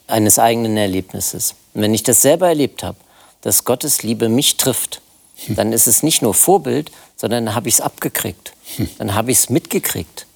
[0.07, 1.55] eines eigenen Erlebnisses.
[1.73, 2.99] Und wenn ich das selber erlebt habe,
[3.43, 5.01] dass Gottes Liebe mich trifft,
[5.49, 6.91] dann ist es nicht nur Vorbild,
[7.23, 8.53] sondern dann habe ich es abgekriegt.
[8.99, 10.27] Dann habe ich es mitgekriegt.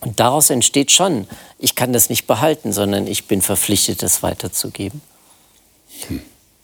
[0.00, 1.26] Und daraus entsteht schon,
[1.58, 5.02] ich kann das nicht behalten, sondern ich bin verpflichtet, das weiterzugeben.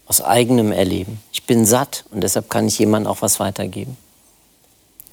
[0.07, 1.19] Aus eigenem Erleben.
[1.33, 3.97] Ich bin satt und deshalb kann ich jemandem auch was weitergeben.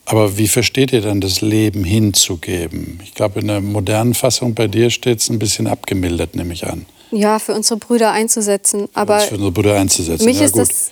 [0.05, 2.99] Aber wie versteht ihr dann das Leben hinzugeben?
[3.03, 6.67] Ich glaube, in der modernen Fassung bei dir steht es ein bisschen abgemildert, nehme ich
[6.67, 6.85] an.
[7.09, 8.89] ja, für unsere Brüder einzusetzen.
[8.93, 10.19] Aber für unsere Brüder einzusetzen.
[10.19, 10.69] Für mich ja, ist gut.
[10.69, 10.91] das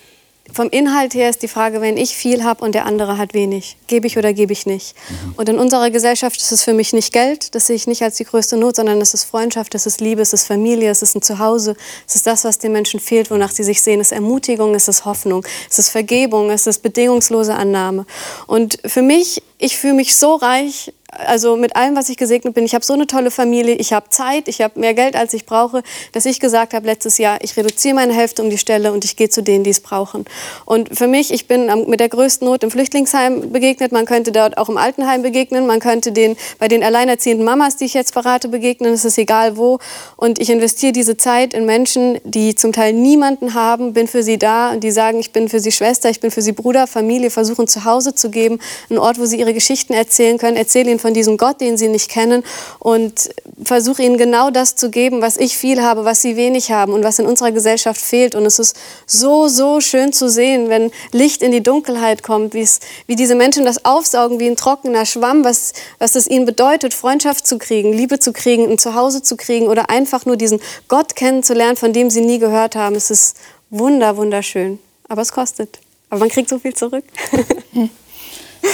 [0.52, 3.76] vom Inhalt her ist die Frage, wenn ich viel habe und der andere hat wenig,
[3.86, 4.94] gebe ich oder gebe ich nicht?
[5.08, 5.34] Mhm.
[5.36, 8.16] Und in unserer Gesellschaft ist es für mich nicht Geld, das sehe ich nicht als
[8.16, 11.16] die größte Not, sondern es ist Freundschaft, es ist Liebe, es ist Familie, es ist
[11.16, 11.76] ein Zuhause,
[12.06, 14.86] es ist das, was den Menschen fehlt, wonach sie sich sehen, es ist Ermutigung, es
[14.86, 18.04] ist Hoffnung, es ist Vergebung, es ist bedingungslose Annahme.
[18.46, 20.92] Und für mich, ich fühle mich so reich,
[21.26, 22.64] also mit allem, was ich gesegnet bin.
[22.64, 25.46] Ich habe so eine tolle Familie, ich habe Zeit, ich habe mehr Geld, als ich
[25.46, 29.04] brauche, dass ich gesagt habe letztes Jahr, ich reduziere meine Hälfte um die Stelle und
[29.04, 30.24] ich gehe zu denen, die es brauchen.
[30.64, 33.92] Und für mich, ich bin mit der größten Not im Flüchtlingsheim begegnet.
[33.92, 35.66] Man könnte dort auch im Altenheim begegnen.
[35.66, 38.92] Man könnte den, bei den alleinerziehenden Mamas, die ich jetzt berate, begegnen.
[38.92, 39.78] Es ist egal wo.
[40.16, 44.38] Und ich investiere diese Zeit in Menschen, die zum Teil niemanden haben, bin für sie
[44.38, 47.30] da und die sagen, ich bin für sie Schwester, ich bin für sie Bruder, Familie,
[47.30, 48.58] versuchen zu Hause zu geben,
[48.90, 51.88] einen Ort, wo sie ihre Geschichten erzählen können, erzähle ihnen von diesem Gott, den sie
[51.88, 52.42] nicht kennen
[52.78, 53.28] und
[53.62, 57.04] versuche ihnen genau das zu geben, was ich viel habe, was sie wenig haben und
[57.04, 58.34] was in unserer Gesellschaft fehlt.
[58.34, 58.74] Und es ist
[59.06, 63.84] so, so schön zu sehen, wenn Licht in die Dunkelheit kommt, wie diese Menschen das
[63.84, 68.32] aufsaugen wie ein trockener Schwamm, was, was es ihnen bedeutet, Freundschaft zu kriegen, Liebe zu
[68.32, 72.38] kriegen, ein Zuhause zu kriegen oder einfach nur diesen Gott kennenzulernen, von dem sie nie
[72.38, 72.94] gehört haben.
[72.94, 73.36] Es ist
[73.68, 74.78] wunder, wunderschön.
[75.06, 75.80] Aber es kostet.
[76.08, 77.04] Aber man kriegt so viel zurück.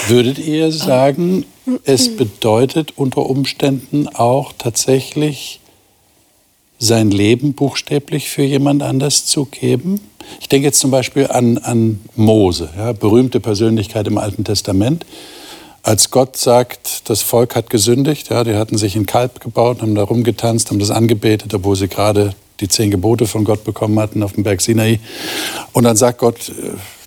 [0.09, 1.45] Würdet ihr sagen,
[1.85, 5.61] es bedeutet unter Umständen auch tatsächlich
[6.79, 10.01] sein Leben buchstäblich für jemand anders zu geben?
[10.41, 15.05] Ich denke jetzt zum Beispiel an, an Mose, ja, berühmte Persönlichkeit im Alten Testament.
[15.83, 19.95] Als Gott sagt, das Volk hat gesündigt, ja, die hatten sich ein Kalb gebaut, haben
[19.95, 24.23] da rumgetanzt, haben das angebetet, obwohl sie gerade die zehn Gebote von Gott bekommen hatten
[24.23, 25.01] auf dem Berg Sinai.
[25.73, 26.53] Und dann sagt Gott,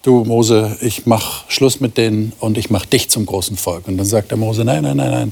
[0.03, 3.87] du Mose, ich mach Schluss mit denen und ich mach dich zum großen Volk.
[3.87, 5.31] Und dann sagt der Mose, nein, nein, nein, nein,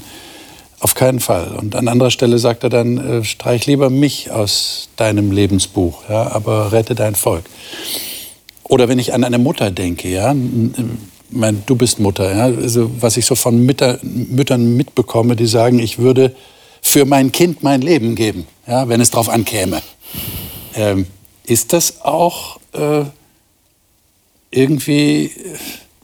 [0.80, 1.52] auf keinen Fall.
[1.56, 6.32] Und an anderer Stelle sagt er dann, äh, streich lieber mich aus deinem Lebensbuch, ja,
[6.32, 7.44] aber rette dein Volk.
[8.64, 10.34] Oder wenn ich an eine Mutter denke, ja,
[11.30, 15.78] mein, du bist Mutter, ja, also was ich so von Mütter, Müttern mitbekomme, die sagen,
[15.78, 16.34] ich würde
[16.80, 19.82] für mein Kind mein Leben geben, ja, wenn es darauf ankäme.
[20.74, 21.06] Ähm,
[21.44, 23.04] ist das auch äh,
[24.52, 25.32] irgendwie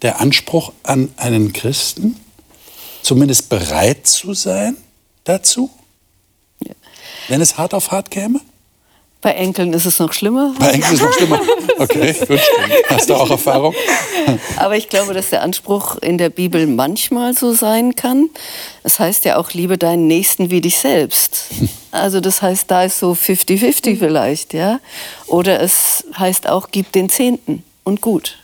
[0.03, 2.17] der Anspruch an einen Christen,
[3.03, 4.77] zumindest bereit zu sein
[5.25, 5.71] dazu,
[6.65, 6.75] ja.
[7.29, 8.41] wenn es hart auf hart käme?
[9.21, 10.55] Bei Enkeln ist es noch schlimmer.
[10.61, 11.41] Bei Enkeln ist es noch schlimmer.
[11.81, 12.41] Okay, gut.
[12.89, 13.75] Hast du auch Erfahrung?
[14.57, 18.31] Aber ich glaube, dass der Anspruch in der Bibel manchmal so sein kann.
[18.83, 21.45] Es heißt ja auch, liebe deinen Nächsten wie dich selbst.
[21.93, 24.81] Also das heißt, da ist so 50-50 vielleicht, ja.
[25.27, 28.37] Oder es heißt auch, gib den Zehnten und gut.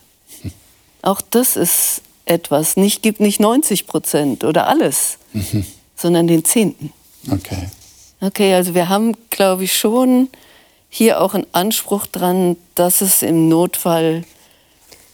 [1.03, 2.77] Auch das ist etwas.
[2.77, 5.67] Nicht gibt nicht 90 Prozent oder alles, mhm.
[5.97, 6.93] sondern den Zehnten.
[7.31, 7.69] Okay.
[8.21, 10.31] Okay, also wir haben, glaube ich, schon
[10.89, 14.25] hier auch einen Anspruch dran, dass es im Notfall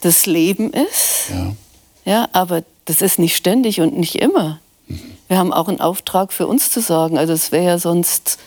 [0.01, 1.31] das Leben ist.
[1.31, 1.57] Ja.
[2.05, 4.61] Ja, aber das ist nicht ständig und nicht immer.
[4.87, 5.01] Mhm.
[5.27, 7.19] Wir haben auch einen Auftrag für uns zu sorgen.
[7.19, 8.39] Also es wäre ja sonst,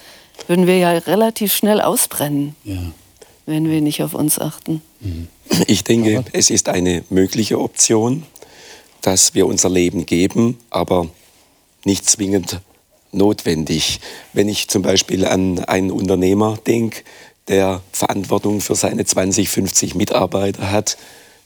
[0.47, 2.55] würden wir ja relativ schnell ausbrennen.
[2.63, 2.93] Ja
[3.45, 4.81] wenn wir nicht auf uns achten.
[5.67, 8.23] Ich denke, es ist eine mögliche Option,
[9.01, 11.09] dass wir unser Leben geben, aber
[11.83, 12.61] nicht zwingend
[13.11, 13.99] notwendig.
[14.31, 17.03] Wenn ich zum Beispiel an einen Unternehmer denke,
[17.47, 20.97] der Verantwortung für seine 20, 50 Mitarbeiter hat,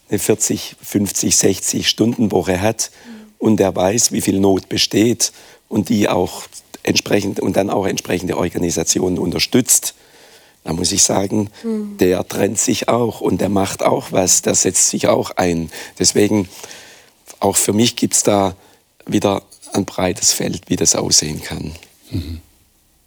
[0.10, 2.92] eine 40, 50, 60 Stunden Woche hat
[3.40, 5.32] und der weiß, wie viel Not besteht
[5.68, 6.44] und die auch
[6.84, 9.96] entsprechend und dann auch entsprechende Organisationen unterstützt,
[10.68, 11.98] da muss ich sagen, mhm.
[11.98, 15.72] der trennt sich auch und der macht auch was, der setzt sich auch ein.
[15.98, 16.50] Deswegen,
[17.40, 18.54] auch für mich gibt es da
[19.06, 21.72] wieder ein breites Feld, wie das aussehen kann.
[22.12, 22.42] Mhm.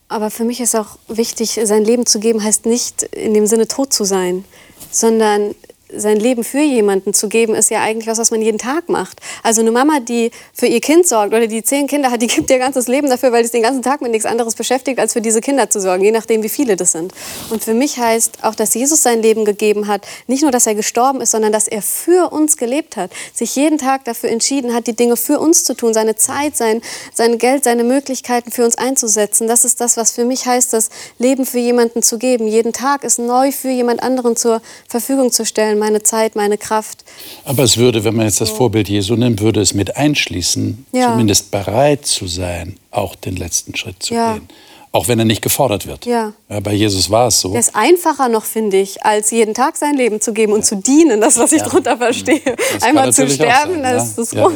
[0.09, 3.69] Aber für mich ist auch wichtig, sein Leben zu geben, heißt nicht in dem Sinne
[3.69, 4.47] tot zu sein,
[4.91, 5.55] sondern
[5.97, 9.21] sein Leben für jemanden zu geben, ist ja eigentlich was, was man jeden Tag macht.
[9.43, 12.51] Also eine Mama, die für ihr Kind sorgt oder die zehn Kinder hat, die gibt
[12.51, 15.21] ihr ganzes Leben dafür, weil es den ganzen Tag mit nichts anderes beschäftigt, als für
[15.21, 17.13] diese Kinder zu sorgen, je nachdem, wie viele das sind.
[17.51, 20.75] Und für mich heißt auch, dass Jesus sein Leben gegeben hat, nicht nur, dass er
[20.75, 24.87] gestorben ist, sondern dass er für uns gelebt hat, sich jeden Tag dafür entschieden hat,
[24.87, 28.77] die Dinge für uns zu tun, seine Zeit, sein, sein Geld, seine Möglichkeiten für uns
[28.79, 29.49] einzusetzen.
[29.49, 32.47] Das ist das, was für mich heißt, das Leben für jemanden zu geben.
[32.47, 37.05] Jeden Tag ist neu für jemand anderen zur Verfügung zu stellen meine Zeit, meine Kraft.
[37.45, 41.11] Aber es würde, wenn man jetzt das Vorbild Jesu nimmt, würde es mit einschließen, ja.
[41.11, 44.35] zumindest bereit zu sein, auch den letzten Schritt zu ja.
[44.35, 44.49] gehen.
[44.93, 46.07] Auch wenn er nicht gefordert wird.
[46.07, 46.33] Ja.
[46.49, 46.61] ja.
[46.61, 47.53] bei Jesus war es so.
[47.53, 50.77] Das ist einfacher noch, finde ich, als jeden Tag sein Leben zu geben und zu
[50.77, 51.21] dienen.
[51.21, 51.67] Das, was ich ja.
[51.67, 52.43] darunter verstehe.
[52.75, 54.55] Das Einmal zu sterben, dann ist das rum.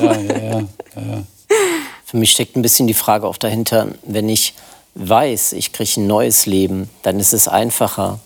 [2.04, 4.54] Für mich steckt ein bisschen die Frage auch dahinter, wenn ich
[4.94, 8.20] weiß, ich kriege ein neues Leben, dann ist es einfacher,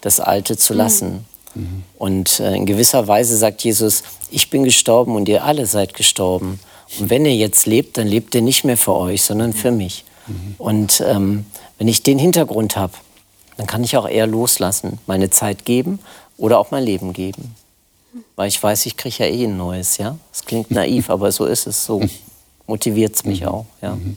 [0.00, 0.78] das Alte zu mhm.
[0.78, 1.24] lassen.
[1.58, 1.82] Mhm.
[1.98, 6.60] Und äh, in gewisser Weise sagt Jesus, ich bin gestorben und ihr alle seid gestorben.
[6.98, 10.04] Und wenn ihr jetzt lebt, dann lebt ihr nicht mehr für euch, sondern für mich.
[10.26, 10.54] Mhm.
[10.58, 11.46] Und ähm,
[11.78, 12.94] wenn ich den Hintergrund habe,
[13.56, 15.98] dann kann ich auch eher loslassen, meine Zeit geben
[16.36, 17.54] oder auch mein Leben geben.
[18.36, 20.16] Weil ich weiß, ich kriege ja eh ein neues, ja.
[20.32, 22.00] Das klingt naiv, aber so ist es so.
[22.68, 23.48] motiviert es mich mhm.
[23.48, 23.66] auch.
[23.82, 23.96] Ja.
[23.96, 24.16] Mhm.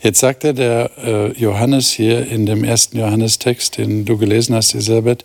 [0.00, 4.74] Jetzt sagt er der äh, Johannes hier in dem ersten Johannestext, den du gelesen hast,
[4.74, 5.24] Elisabeth,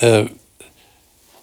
[0.00, 0.26] äh,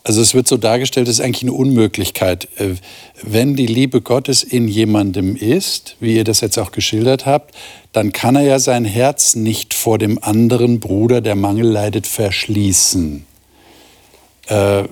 [0.06, 2.49] also es wird so dargestellt, es ist eigentlich eine Unmöglichkeit.
[2.58, 2.76] Äh,
[3.22, 7.56] wenn die Liebe Gottes in jemandem ist, wie ihr das jetzt auch geschildert habt,
[7.93, 13.26] dann kann er ja sein Herz nicht vor dem anderen Bruder, der Mangel leidet, verschließen.
[14.47, 14.84] Äh,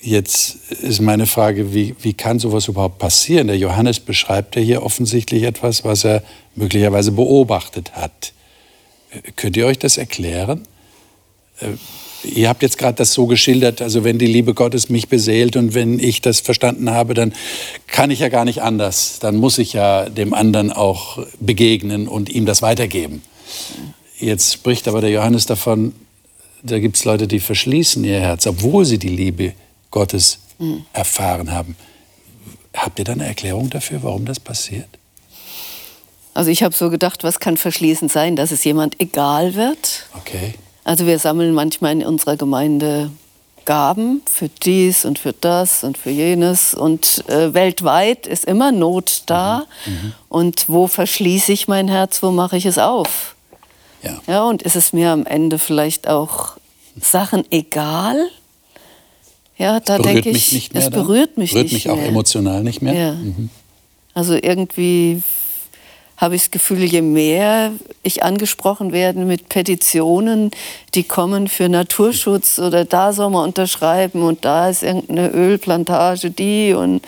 [0.00, 3.48] jetzt ist meine Frage, wie, wie kann sowas überhaupt passieren?
[3.48, 6.22] Der Johannes beschreibt ja hier offensichtlich etwas, was er
[6.54, 8.32] möglicherweise beobachtet hat.
[9.10, 10.62] Äh, könnt ihr euch das erklären?
[12.22, 15.74] Ihr habt jetzt gerade das so geschildert, also wenn die Liebe Gottes mich beseelt und
[15.74, 17.32] wenn ich das verstanden habe, dann
[17.86, 19.18] kann ich ja gar nicht anders.
[19.20, 23.22] Dann muss ich ja dem anderen auch begegnen und ihm das weitergeben.
[24.18, 25.94] Jetzt spricht aber der Johannes davon,
[26.62, 29.54] da gibt es Leute, die verschließen ihr Herz, obwohl sie die Liebe
[29.90, 30.84] Gottes mhm.
[30.92, 31.74] erfahren haben.
[32.74, 34.88] Habt ihr da eine Erklärung dafür, warum das passiert?
[36.34, 40.06] Also ich habe so gedacht, was kann verschließend sein, dass es jemand egal wird?
[40.16, 40.54] Okay.
[40.84, 43.10] Also wir sammeln manchmal in unserer Gemeinde
[43.64, 46.74] Gaben für dies und für das und für jenes.
[46.74, 49.66] Und äh, weltweit ist immer Not da.
[49.86, 49.92] Mhm.
[49.92, 50.12] mhm.
[50.28, 53.36] Und wo verschließe ich mein Herz, wo mache ich es auf?
[54.02, 54.20] Ja.
[54.26, 54.44] ja.
[54.44, 56.56] Und ist es mir am Ende vielleicht auch
[57.00, 58.16] Sachen egal?
[59.56, 62.08] Ja, da denke ich, es berührt mich berührt nicht mich auch mehr.
[62.08, 62.94] emotional nicht mehr.
[62.94, 63.12] Ja.
[63.12, 63.50] Mhm.
[64.14, 65.22] Also irgendwie
[66.20, 70.50] habe ich das Gefühl, je mehr ich angesprochen werde mit Petitionen,
[70.94, 76.74] die kommen für Naturschutz oder da soll man unterschreiben und da ist irgendeine Ölplantage, die
[76.74, 77.02] und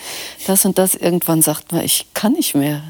[0.47, 2.81] das und das, irgendwann sagt man, ich kann nicht mehr.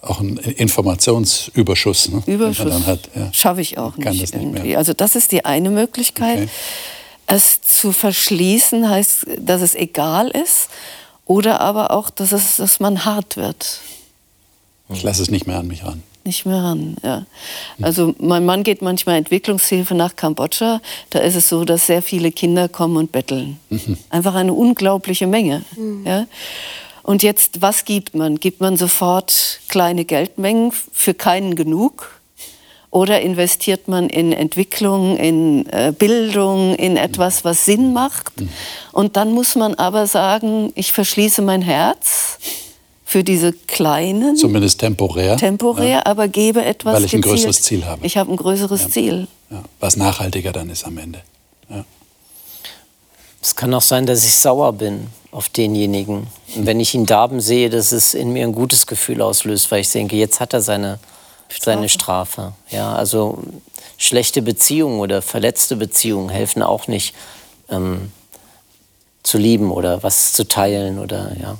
[0.00, 2.24] Auch ein Informationsüberschuss, ne?
[2.26, 2.74] Überschuss
[3.14, 3.32] ja.
[3.32, 4.70] schaffe ich auch nicht, nicht irgendwie.
[4.70, 4.78] Mehr.
[4.78, 6.38] Also das ist die eine Möglichkeit.
[6.38, 6.48] Okay.
[7.28, 10.70] Es zu verschließen heißt, dass es egal ist
[11.24, 13.78] oder aber auch, dass, es, dass man hart wird.
[14.94, 16.02] Ich lasse es nicht mehr an mich ran.
[16.24, 17.26] Nicht mehr ran, ja.
[17.80, 20.80] Also mein Mann geht manchmal Entwicklungshilfe nach Kambodscha.
[21.10, 23.58] Da ist es so, dass sehr viele Kinder kommen und betteln.
[23.70, 23.98] Mhm.
[24.08, 25.64] Einfach eine unglaubliche Menge.
[25.76, 26.06] Mhm.
[26.06, 26.26] Ja.
[27.02, 28.38] Und jetzt, was gibt man?
[28.38, 32.20] Gibt man sofort kleine Geldmengen für keinen genug?
[32.90, 38.40] Oder investiert man in Entwicklung, in äh, Bildung, in etwas, was Sinn macht?
[38.40, 38.48] Mhm.
[38.92, 42.38] Und dann muss man aber sagen, ich verschließe mein Herz
[43.12, 44.36] für diese kleinen.
[44.36, 45.36] Zumindest temporär.
[45.36, 46.06] Temporär, ja.
[46.06, 46.94] aber gebe etwas.
[46.94, 48.06] Weil ich ein größeres Ziel habe.
[48.06, 48.88] Ich habe ein größeres ja.
[48.88, 49.28] Ziel.
[49.50, 49.62] Ja.
[49.80, 51.20] Was nachhaltiger dann ist am Ende.
[53.42, 56.28] Es kann auch sein, dass ich sauer bin auf denjenigen.
[56.56, 59.80] Und wenn ich ihn darben sehe, dass es in mir ein gutes Gefühl auslöst, weil
[59.80, 60.98] ich denke, jetzt hat er seine,
[61.60, 62.52] seine Strafe.
[62.70, 63.42] Ja, also
[63.98, 67.14] schlechte Beziehungen oder verletzte Beziehungen helfen auch nicht
[67.68, 68.10] ähm,
[69.22, 71.58] zu lieben oder was zu teilen oder ja.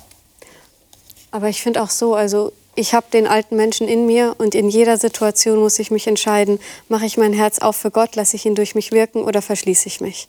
[1.33, 4.69] Aber ich finde auch so, also ich habe den alten Menschen in mir und in
[4.69, 6.59] jeder Situation muss ich mich entscheiden,
[6.89, 9.89] mache ich mein Herz auf für Gott, lasse ich ihn durch mich wirken oder verschließe
[9.89, 10.27] ich mich.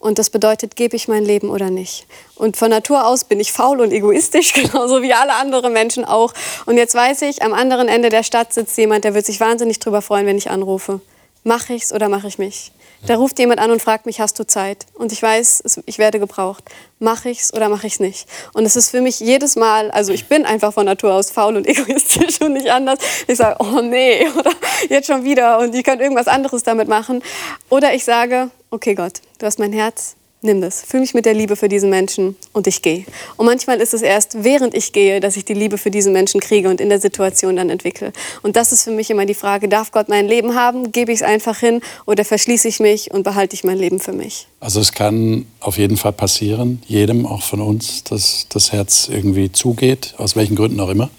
[0.00, 2.06] Und das bedeutet, gebe ich mein Leben oder nicht.
[2.34, 6.32] Und von Natur aus bin ich faul und egoistisch, genauso wie alle anderen Menschen auch.
[6.66, 9.78] Und jetzt weiß ich, am anderen Ende der Stadt sitzt jemand, der wird sich wahnsinnig
[9.78, 11.00] drüber freuen, wenn ich anrufe.
[11.44, 12.72] Mache ich's oder mache ich mich?
[13.06, 14.86] Da ruft jemand an und fragt mich, hast du Zeit?
[14.94, 16.64] Und ich weiß, ich werde gebraucht.
[16.98, 18.26] Mache ich's oder mache ich's nicht?
[18.54, 21.56] Und es ist für mich jedes Mal, also ich bin einfach von Natur aus faul
[21.56, 22.98] und egoistisch und nicht anders.
[23.26, 24.52] Ich sage, oh nee, oder
[24.88, 27.22] jetzt schon wieder und ich kann irgendwas anderes damit machen.
[27.68, 30.82] Oder ich sage, okay Gott, du hast mein Herz, nimm das.
[30.82, 33.04] Fühl mich mit der Liebe für diesen Menschen und ich gehe.
[33.36, 36.40] Und manchmal ist es erst, während ich gehe, dass ich die Liebe für diesen Menschen
[36.40, 38.12] kriege und in der Situation dann entwickle.
[38.42, 40.92] Und das ist für mich immer die Frage, darf Gott mein Leben haben?
[40.92, 44.12] Gebe ich es einfach hin oder verschließe ich mich und behalte ich mein Leben für
[44.12, 44.46] mich?
[44.60, 49.50] Also es kann auf jeden Fall passieren, jedem, auch von uns, dass das Herz irgendwie
[49.50, 51.10] zugeht, aus welchen Gründen auch immer.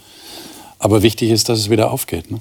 [0.80, 2.32] Aber wichtig ist, dass es wieder aufgeht.
[2.32, 2.40] Ne?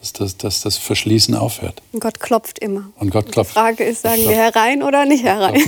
[0.00, 1.82] Dass das, dass das Verschließen aufhört.
[1.92, 2.90] Und Gott klopft immer.
[2.98, 3.50] Und Gott klopft.
[3.50, 5.62] Die Frage ist, sagen wir herein oder nicht herein?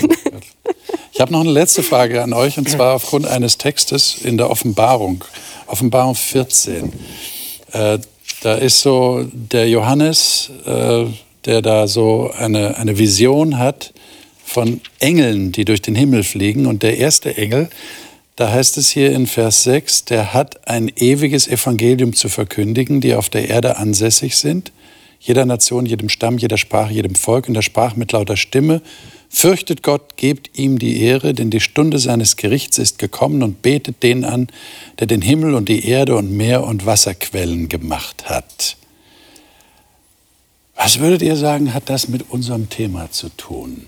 [1.12, 4.50] Ich habe noch eine letzte Frage an euch, und zwar aufgrund eines Textes in der
[4.50, 5.22] Offenbarung,
[5.66, 6.90] Offenbarung 14.
[7.72, 7.98] Äh,
[8.40, 11.04] da ist so der Johannes, äh,
[11.44, 13.92] der da so eine, eine Vision hat
[14.44, 16.66] von Engeln, die durch den Himmel fliegen.
[16.66, 17.68] Und der erste Engel,
[18.42, 23.14] da heißt es hier in Vers 6, der hat ein ewiges Evangelium zu verkündigen, die
[23.14, 24.72] auf der Erde ansässig sind,
[25.20, 28.82] jeder Nation, jedem Stamm, jeder Sprache, jedem Volk, und er sprach mit lauter Stimme,
[29.28, 34.02] fürchtet Gott, gebt ihm die Ehre, denn die Stunde seines Gerichts ist gekommen und betet
[34.02, 34.48] den an,
[34.98, 38.76] der den Himmel und die Erde und Meer und Wasserquellen gemacht hat.
[40.74, 43.86] Was würdet ihr sagen, hat das mit unserem Thema zu tun?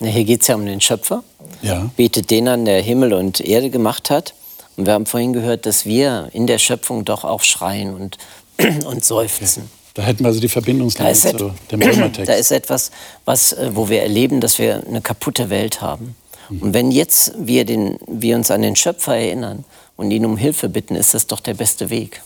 [0.00, 1.22] Hier geht es ja um den Schöpfer.
[1.62, 1.90] Ja.
[1.96, 4.34] Betet den an, der Himmel und Erde gemacht hat.
[4.76, 8.18] Und wir haben vorhin gehört, dass wir in der Schöpfung doch auch schreien und,
[8.86, 9.64] und seufzen.
[9.64, 9.80] Okay.
[9.94, 12.20] Da hätten wir also die Verbindungslinie zu dem Römertext.
[12.28, 12.90] Da ist etwas,
[13.24, 16.14] was, äh, wo wir erleben, dass wir eine kaputte Welt haben.
[16.48, 16.62] Mhm.
[16.62, 19.64] Und wenn jetzt wir, den, wir uns an den Schöpfer erinnern
[19.96, 22.22] und ihn um Hilfe bitten, ist das doch der beste Weg.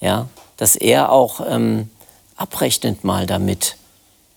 [0.00, 0.28] Ja?
[0.56, 1.90] Dass er auch ähm,
[2.36, 3.76] abrechnet mal damit,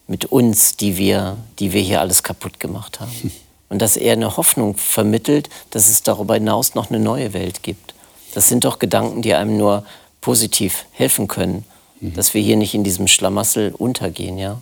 [0.10, 3.32] mit uns, die wir, die wir hier alles kaputt gemacht haben.
[3.70, 7.94] Und dass er eine Hoffnung vermittelt, dass es darüber hinaus noch eine neue Welt gibt.
[8.34, 9.86] Das sind doch Gedanken, die einem nur
[10.22, 11.66] positiv helfen können,
[12.00, 12.16] mhm.
[12.16, 14.60] dass wir hier nicht in diesem Schlamassel untergehen, ja.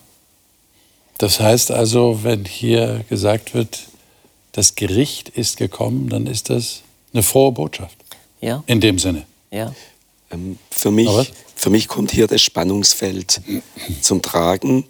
[1.18, 3.88] Das heißt also, wenn hier gesagt wird,
[4.52, 6.82] das Gericht ist gekommen, dann ist das
[7.14, 7.96] eine frohe Botschaft.
[8.42, 8.64] Ja.
[8.68, 9.26] In dem Sinne.
[9.52, 9.74] Ja.
[10.32, 11.10] Ähm, für, mich,
[11.56, 13.42] für mich kommt hier das Spannungsfeld
[14.02, 14.84] zum Tragen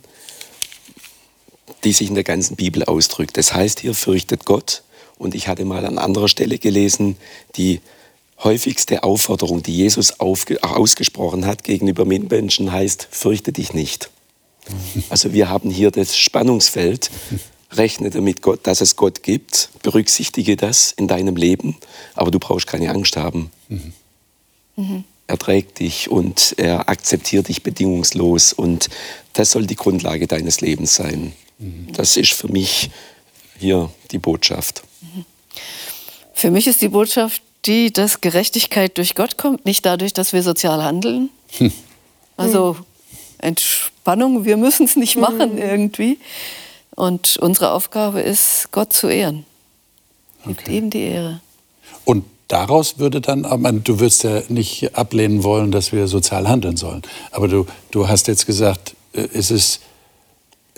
[1.87, 3.37] die sich in der ganzen Bibel ausdrückt.
[3.37, 4.83] Das heißt hier, fürchtet Gott.
[5.17, 7.15] Und ich hatte mal an anderer Stelle gelesen,
[7.55, 7.79] die
[8.43, 14.09] häufigste Aufforderung, die Jesus ausgesprochen hat gegenüber Mitmenschen, heißt, fürchte dich nicht.
[15.09, 17.09] Also wir haben hier das Spannungsfeld.
[17.71, 19.69] Rechne damit, Gott, dass es Gott gibt.
[19.81, 21.77] Berücksichtige das in deinem Leben.
[22.15, 23.49] Aber du brauchst keine Angst haben.
[23.69, 23.93] Mhm.
[24.75, 25.03] Mhm.
[25.27, 28.51] Er trägt dich und er akzeptiert dich bedingungslos.
[28.51, 28.89] Und
[29.31, 31.31] das soll die Grundlage deines Lebens sein.
[31.59, 32.89] Das ist für mich
[33.57, 34.83] hier die Botschaft.
[36.33, 40.43] Für mich ist die Botschaft die, dass Gerechtigkeit durch Gott kommt, nicht dadurch, dass wir
[40.43, 41.29] sozial handeln.
[41.57, 41.71] Hm.
[42.37, 42.77] Also
[43.39, 45.57] Entspannung, wir müssen es nicht machen hm.
[45.57, 46.19] irgendwie.
[46.95, 49.45] Und unsere Aufgabe ist, Gott zu ehren.
[50.45, 50.77] Gibt okay.
[50.77, 51.41] ihm die Ehre.
[52.05, 53.43] Und daraus würde dann,
[53.83, 57.01] du wirst ja nicht ablehnen wollen, dass wir sozial handeln sollen.
[57.31, 59.81] Aber du, du hast jetzt gesagt, äh, es ist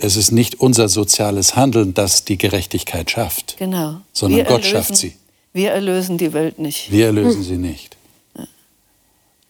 [0.02, 3.56] es ist nicht unser soziales Handeln, das die Gerechtigkeit schafft.
[3.58, 4.00] Genau.
[4.12, 5.14] Sondern wir Gott erlösen, schafft sie.
[5.52, 6.90] Wir erlösen die Welt nicht.
[6.90, 7.44] Wir erlösen hm.
[7.44, 7.96] sie nicht.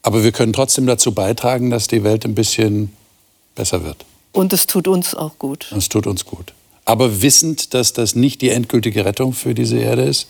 [0.03, 2.93] Aber wir können trotzdem dazu beitragen, dass die Welt ein bisschen
[3.55, 4.05] besser wird.
[4.33, 5.71] Und es tut uns auch gut.
[5.77, 6.55] Es tut uns gut.
[6.85, 10.29] Aber wissend, dass das nicht die endgültige Rettung für diese Erde ist,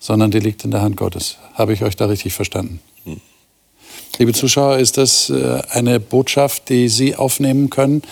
[0.00, 1.36] sondern die liegt in der Hand Gottes.
[1.54, 2.80] Habe ich euch da richtig verstanden?
[3.04, 3.20] Hm.
[4.18, 8.02] Liebe Zuschauer, ist das äh, eine Botschaft, die Sie aufnehmen können?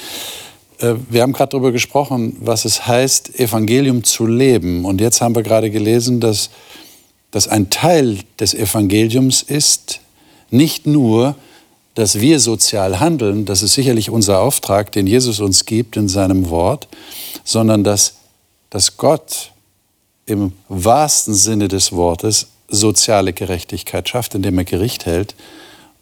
[0.81, 4.85] Äh, wir haben gerade darüber gesprochen, was es heißt, Evangelium zu leben.
[4.85, 6.51] Und jetzt haben wir gerade gelesen, dass,
[7.31, 10.01] dass ein Teil des Evangeliums ist,
[10.51, 11.37] nicht nur,
[11.95, 16.49] dass wir sozial handeln, das ist sicherlich unser Auftrag, den Jesus uns gibt in seinem
[16.51, 16.89] Wort,
[17.45, 18.15] sondern dass,
[18.71, 19.53] dass Gott
[20.27, 25.35] im wahrsten Sinne des Wortes soziale Gerechtigkeit schafft, indem er Gericht hält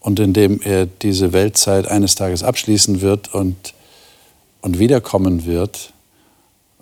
[0.00, 3.74] und indem er diese Weltzeit eines Tages abschließen wird und
[4.60, 5.92] und wiederkommen wird,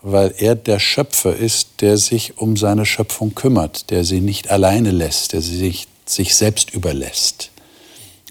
[0.03, 4.91] weil er der Schöpfer ist, der sich um seine Schöpfung kümmert, der sie nicht alleine
[4.91, 7.51] lässt, der sie sich, sich selbst überlässt.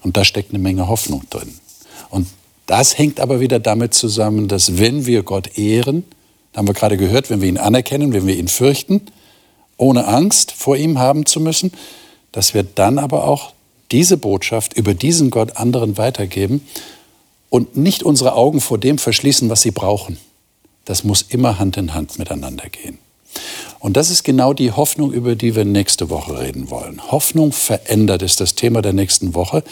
[0.02, 1.58] Und da steckt eine Menge Hoffnung drin.
[2.10, 2.28] Und
[2.66, 6.04] das hängt aber wieder damit zusammen, dass wenn wir Gott ehren,
[6.56, 9.02] haben wir gerade gehört, wenn wir ihn anerkennen, wenn wir ihn fürchten,
[9.76, 11.72] ohne Angst vor ihm haben zu müssen,
[12.32, 13.52] dass wir dann aber auch
[13.92, 16.66] diese Botschaft über diesen Gott anderen weitergeben
[17.50, 20.18] und nicht unsere Augen vor dem verschließen, was sie brauchen.
[20.84, 22.98] Das muss immer Hand in Hand miteinander gehen.
[23.78, 27.00] Und das ist genau die Hoffnung, über die wir nächste Woche reden wollen.
[27.10, 29.62] Hoffnung verändert ist das Thema der nächsten Woche.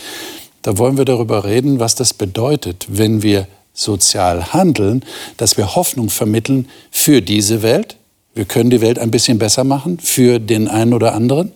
[0.62, 5.04] Da wollen wir darüber reden, was das bedeutet, wenn wir sozial handeln,
[5.36, 7.96] dass wir Hoffnung vermitteln für diese Welt.
[8.34, 11.52] Wir können die Welt ein bisschen besser machen für den einen oder anderen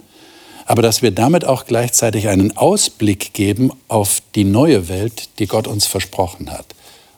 [0.68, 5.66] aber dass wir damit auch gleichzeitig einen Ausblick geben auf die neue Welt, die Gott
[5.66, 6.66] uns versprochen hat.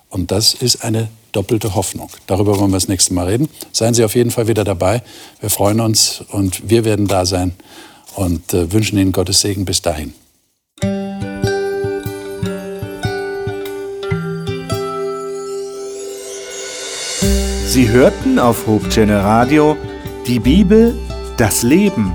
[0.09, 2.11] Und das ist eine doppelte Hoffnung.
[2.29, 3.49] Darüber wollen wir das nächste Mal reden.
[3.73, 5.03] Seien Sie auf jeden Fall wieder dabei.
[5.41, 7.55] Wir freuen uns und wir werden da sein
[8.15, 10.15] und äh, wünschen Ihnen Gottes Segen bis dahin.
[17.67, 19.77] Sie hörten auf Hope Radio
[20.29, 20.97] die Bibel,
[21.37, 22.15] das Leben